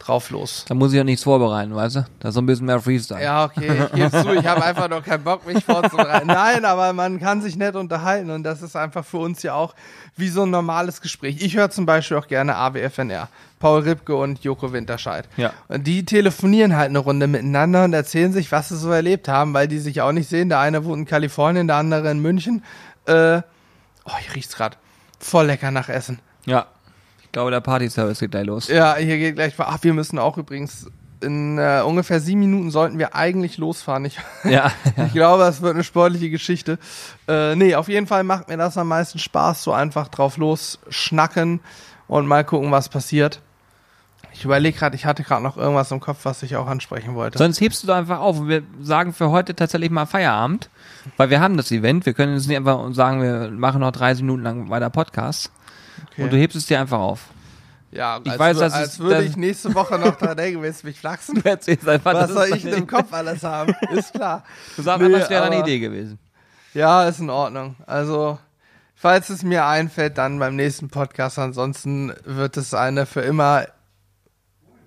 drauf 0.00 0.30
los. 0.30 0.64
Da 0.66 0.74
muss 0.74 0.92
ich 0.92 0.96
ja 0.96 1.04
nichts 1.04 1.22
vorbereiten, 1.22 1.74
weißt 1.74 1.96
du? 1.96 2.04
Da 2.18 2.28
ist 2.28 2.34
so 2.34 2.40
ein 2.40 2.46
bisschen 2.46 2.66
mehr 2.66 2.80
Freestyle. 2.80 3.22
Ja, 3.22 3.44
okay, 3.44 3.84
ich 3.86 3.92
gebe 3.92 4.10
zu, 4.10 4.32
ich 4.32 4.46
habe 4.46 4.64
einfach 4.64 4.88
noch 4.88 5.04
keinen 5.04 5.22
Bock, 5.22 5.46
mich 5.46 5.62
vorzubereiten. 5.62 6.26
Nein, 6.26 6.64
aber 6.64 6.92
man 6.92 7.20
kann 7.20 7.42
sich 7.42 7.56
nett 7.56 7.76
unterhalten 7.76 8.30
und 8.30 8.42
das 8.42 8.62
ist 8.62 8.76
einfach 8.76 9.04
für 9.04 9.18
uns 9.18 9.42
ja 9.42 9.54
auch 9.54 9.74
wie 10.16 10.28
so 10.28 10.42
ein 10.42 10.50
normales 10.50 11.00
Gespräch. 11.00 11.36
Ich 11.40 11.56
höre 11.56 11.70
zum 11.70 11.86
Beispiel 11.86 12.16
auch 12.16 12.26
gerne 12.26 12.56
AWFNR, 12.56 13.28
Paul 13.58 13.82
Ripke 13.82 14.16
und 14.16 14.42
Joko 14.42 14.72
Winterscheid. 14.72 15.28
Ja. 15.36 15.52
Und 15.68 15.86
die 15.86 16.04
telefonieren 16.04 16.76
halt 16.76 16.88
eine 16.88 16.98
Runde 16.98 17.26
miteinander 17.26 17.84
und 17.84 17.92
erzählen 17.92 18.32
sich, 18.32 18.50
was 18.50 18.70
sie 18.70 18.76
so 18.76 18.90
erlebt 18.90 19.28
haben, 19.28 19.54
weil 19.54 19.68
die 19.68 19.78
sich 19.78 20.00
auch 20.00 20.12
nicht 20.12 20.28
sehen. 20.28 20.48
Der 20.48 20.60
eine 20.60 20.84
wohnt 20.84 21.00
in 21.00 21.06
Kalifornien, 21.06 21.66
der 21.66 21.76
andere 21.76 22.10
in 22.10 22.20
München. 22.20 22.64
Äh, 23.06 23.42
oh, 24.04 24.16
hier 24.18 24.34
riecht's 24.34 24.56
grad. 24.56 24.78
Voll 25.18 25.46
lecker 25.46 25.70
nach 25.70 25.90
Essen. 25.90 26.20
Ja. 26.46 26.66
Ich 27.30 27.32
glaube, 27.32 27.52
der 27.52 27.60
Party-Service 27.60 28.18
geht 28.18 28.32
gleich 28.32 28.46
los. 28.46 28.66
Ja, 28.66 28.96
hier 28.96 29.16
geht 29.16 29.36
gleich. 29.36 29.54
Ach, 29.58 29.78
wir 29.82 29.94
müssen 29.94 30.18
auch 30.18 30.36
übrigens 30.36 30.90
in 31.20 31.58
äh, 31.58 31.80
ungefähr 31.86 32.18
sieben 32.18 32.40
Minuten 32.40 32.72
sollten 32.72 32.98
wir 32.98 33.14
eigentlich 33.14 33.56
losfahren. 33.56 34.04
Ich, 34.04 34.18
Ja. 34.44 34.72
ich 35.06 35.12
glaube, 35.12 35.44
es 35.44 35.62
wird 35.62 35.74
eine 35.74 35.84
sportliche 35.84 36.28
Geschichte. 36.28 36.78
Äh, 37.28 37.54
nee, 37.54 37.76
auf 37.76 37.88
jeden 37.88 38.08
Fall 38.08 38.24
macht 38.24 38.48
mir 38.48 38.56
das 38.56 38.76
am 38.76 38.88
meisten 38.88 39.20
Spaß, 39.20 39.62
so 39.62 39.72
einfach 39.72 40.08
drauf 40.08 40.38
los 40.38 40.80
schnacken 40.88 41.60
und 42.08 42.26
mal 42.26 42.42
gucken, 42.42 42.72
was 42.72 42.88
passiert. 42.88 43.40
Ich 44.32 44.44
überlege 44.44 44.76
gerade, 44.76 44.96
ich 44.96 45.06
hatte 45.06 45.22
gerade 45.22 45.42
noch 45.44 45.56
irgendwas 45.56 45.92
im 45.92 46.00
Kopf, 46.00 46.24
was 46.24 46.42
ich 46.42 46.56
auch 46.56 46.66
ansprechen 46.66 47.14
wollte. 47.14 47.38
Sonst 47.38 47.60
hebst 47.60 47.84
du 47.84 47.86
da 47.86 47.96
einfach 47.98 48.18
auf 48.18 48.40
und 48.40 48.48
wir 48.48 48.62
sagen 48.80 49.12
für 49.12 49.30
heute 49.30 49.54
tatsächlich 49.54 49.90
mal 49.90 50.06
Feierabend, 50.06 50.68
weil 51.16 51.30
wir 51.30 51.40
haben 51.40 51.56
das 51.56 51.70
Event. 51.70 52.06
Wir 52.06 52.12
können 52.14 52.34
jetzt 52.34 52.48
nicht 52.48 52.56
einfach 52.56 52.92
sagen, 52.92 53.22
wir 53.22 53.50
machen 53.52 53.82
noch 53.82 53.92
30 53.92 54.22
Minuten 54.24 54.42
lang 54.42 54.68
weiter 54.70 54.90
Podcast. 54.90 55.52
Okay. 56.20 56.24
Und 56.24 56.32
du 56.32 56.36
hebst 56.38 56.56
es 56.56 56.66
dir 56.66 56.80
einfach 56.80 56.98
auf. 56.98 57.20
ja, 57.92 58.20
ich 58.22 58.30
als, 58.30 58.38
weiß, 58.38 58.58
dass 58.58 58.72
als 58.72 58.88
es- 58.94 58.98
würde 58.98 59.24
ich 59.24 59.36
nächste 59.36 59.74
Woche 59.74 59.98
noch 59.98 60.16
dran 60.16 60.36
denken, 60.36 60.62
willst 60.62 60.82
du 60.82 60.86
mich 60.88 60.98
flachsen? 60.98 61.42
Einfach, 61.44 61.64
Was 62.14 62.26
das 62.26 62.30
soll 62.32 62.46
ich 62.56 62.62
denn 62.62 62.70
deine- 62.72 62.76
im 62.82 62.86
Kopf 62.86 63.12
alles 63.12 63.42
haben? 63.42 63.74
Ist 63.92 64.12
klar. 64.12 64.44
Du 64.76 64.82
sagst 64.82 65.00
Nee, 65.00 65.06
einfach, 65.06 65.20
es 65.24 65.30
wäre 65.30 65.44
aber- 65.46 65.58
Idee 65.60 65.78
gewesen. 65.80 66.18
Ja, 66.72 67.08
ist 67.08 67.18
in 67.18 67.30
Ordnung. 67.30 67.74
Also, 67.86 68.38
falls 68.94 69.28
es 69.28 69.42
mir 69.42 69.66
einfällt, 69.66 70.18
dann 70.18 70.38
beim 70.38 70.54
nächsten 70.54 70.88
Podcast. 70.88 71.36
Ansonsten 71.38 72.12
wird 72.24 72.56
es 72.56 72.74
eine 72.74 73.06
für 73.06 73.22
immer 73.22 73.66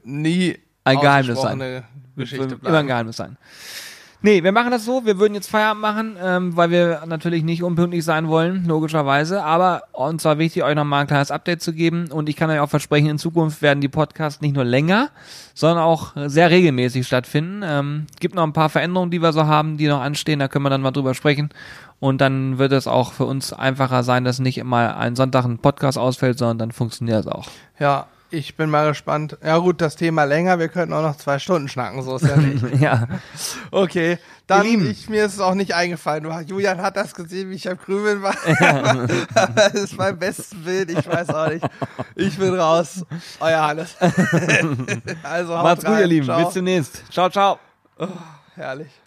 nie 0.03 0.57
Ein 0.85 0.99
Geheimnis 0.99 1.37
ausgesprochene 1.37 1.83
Geschichte 2.15 2.47
bleiben. 2.47 2.65
Immer 2.67 2.77
ein 2.79 2.87
Geheimnis 2.87 3.17
sein. 3.17 3.37
Nee, 4.25 4.41
wir 4.41 4.53
machen 4.53 4.71
das 4.71 4.85
so. 4.85 5.05
Wir 5.05 5.19
würden 5.19 5.33
jetzt 5.33 5.49
Feierabend 5.49 5.81
machen, 5.81 6.15
ähm, 6.23 6.55
weil 6.55 6.71
wir 6.71 7.03
natürlich 7.05 7.43
nicht 7.43 7.61
unpünktlich 7.61 8.05
sein 8.05 8.29
wollen, 8.29 8.63
logischerweise. 8.65 9.43
Aber 9.43 9.81
uns 9.91 10.23
war 10.23 10.37
wichtig, 10.37 10.63
euch 10.63 10.75
nochmal 10.75 11.01
ein 11.01 11.07
kleines 11.07 11.29
Update 11.29 11.61
zu 11.61 11.73
geben. 11.73 12.09
Und 12.09 12.29
ich 12.29 12.37
kann 12.37 12.49
euch 12.49 12.61
auch 12.61 12.69
versprechen, 12.69 13.09
in 13.09 13.17
Zukunft 13.17 13.61
werden 13.61 13.81
die 13.81 13.89
Podcasts 13.89 14.39
nicht 14.39 14.55
nur 14.55 14.63
länger, 14.63 15.09
sondern 15.53 15.79
auch 15.79 16.13
sehr 16.15 16.49
regelmäßig 16.49 17.05
stattfinden. 17.05 17.63
Ähm, 17.65 18.07
gibt 18.21 18.35
noch 18.35 18.43
ein 18.43 18.53
paar 18.53 18.69
Veränderungen, 18.69 19.11
die 19.11 19.21
wir 19.21 19.33
so 19.33 19.45
haben, 19.45 19.75
die 19.75 19.87
noch 19.87 19.99
anstehen. 19.99 20.39
Da 20.39 20.47
können 20.47 20.63
wir 20.63 20.69
dann 20.69 20.81
mal 20.81 20.91
drüber 20.91 21.15
sprechen. 21.15 21.49
Und 21.99 22.21
dann 22.21 22.57
wird 22.57 22.71
es 22.71 22.87
auch 22.87 23.11
für 23.11 23.25
uns 23.25 23.51
einfacher 23.51 24.03
sein, 24.03 24.23
dass 24.23 24.39
nicht 24.39 24.57
immer 24.57 24.95
ein 24.95 25.17
Sonntag 25.17 25.43
ein 25.43 25.57
Podcast 25.57 25.97
ausfällt, 25.97 26.37
sondern 26.37 26.59
dann 26.59 26.71
funktioniert 26.71 27.19
es 27.19 27.27
auch. 27.27 27.49
Ja, 27.77 28.07
ich 28.33 28.55
bin 28.55 28.69
mal 28.69 28.89
gespannt. 28.89 29.37
Ja 29.43 29.59
gut, 29.59 29.79
das 29.79 29.95
Thema 29.95 30.23
länger. 30.23 30.57
Wir 30.57 30.67
könnten 30.67 30.93
auch 30.93 31.03
noch 31.03 31.15
zwei 31.17 31.37
Stunden 31.37 31.67
schnacken, 31.69 32.01
so 32.01 32.15
ist 32.15 32.27
ja 32.27 32.35
nicht. 32.35 32.63
ja. 32.81 33.07
Okay, 33.69 34.17
dann 34.47 34.65
ich, 34.65 35.07
mir 35.07 35.25
ist 35.25 35.35
es 35.35 35.39
auch 35.39 35.53
nicht 35.53 35.75
eingefallen. 35.75 36.25
Julian 36.47 36.81
hat 36.81 36.97
das 36.97 37.13
gesehen, 37.13 37.51
wie 37.51 37.55
ich 37.55 37.69
am 37.69 37.77
Grübeln 37.77 38.23
war. 38.23 38.35
das 39.55 39.73
ist 39.75 39.97
mein 39.97 40.17
bestes 40.17 40.49
Bild. 40.55 40.89
Ich 40.89 41.07
weiß 41.07 41.29
auch 41.29 41.49
nicht. 41.49 41.65
Ich 42.15 42.37
bin 42.37 42.55
raus. 42.55 43.05
Euer 43.39 43.61
Hannes. 43.61 43.95
also 45.21 45.57
haut 45.57 45.63
Macht's 45.63 45.85
gut, 45.85 45.93
rein. 45.93 46.01
ihr 46.01 46.07
Lieben. 46.07 46.25
Ciao. 46.25 46.43
Bis 46.43 46.53
demnächst. 46.53 47.03
Ciao, 47.11 47.29
ciao. 47.29 47.59
Herrlich. 48.55 49.02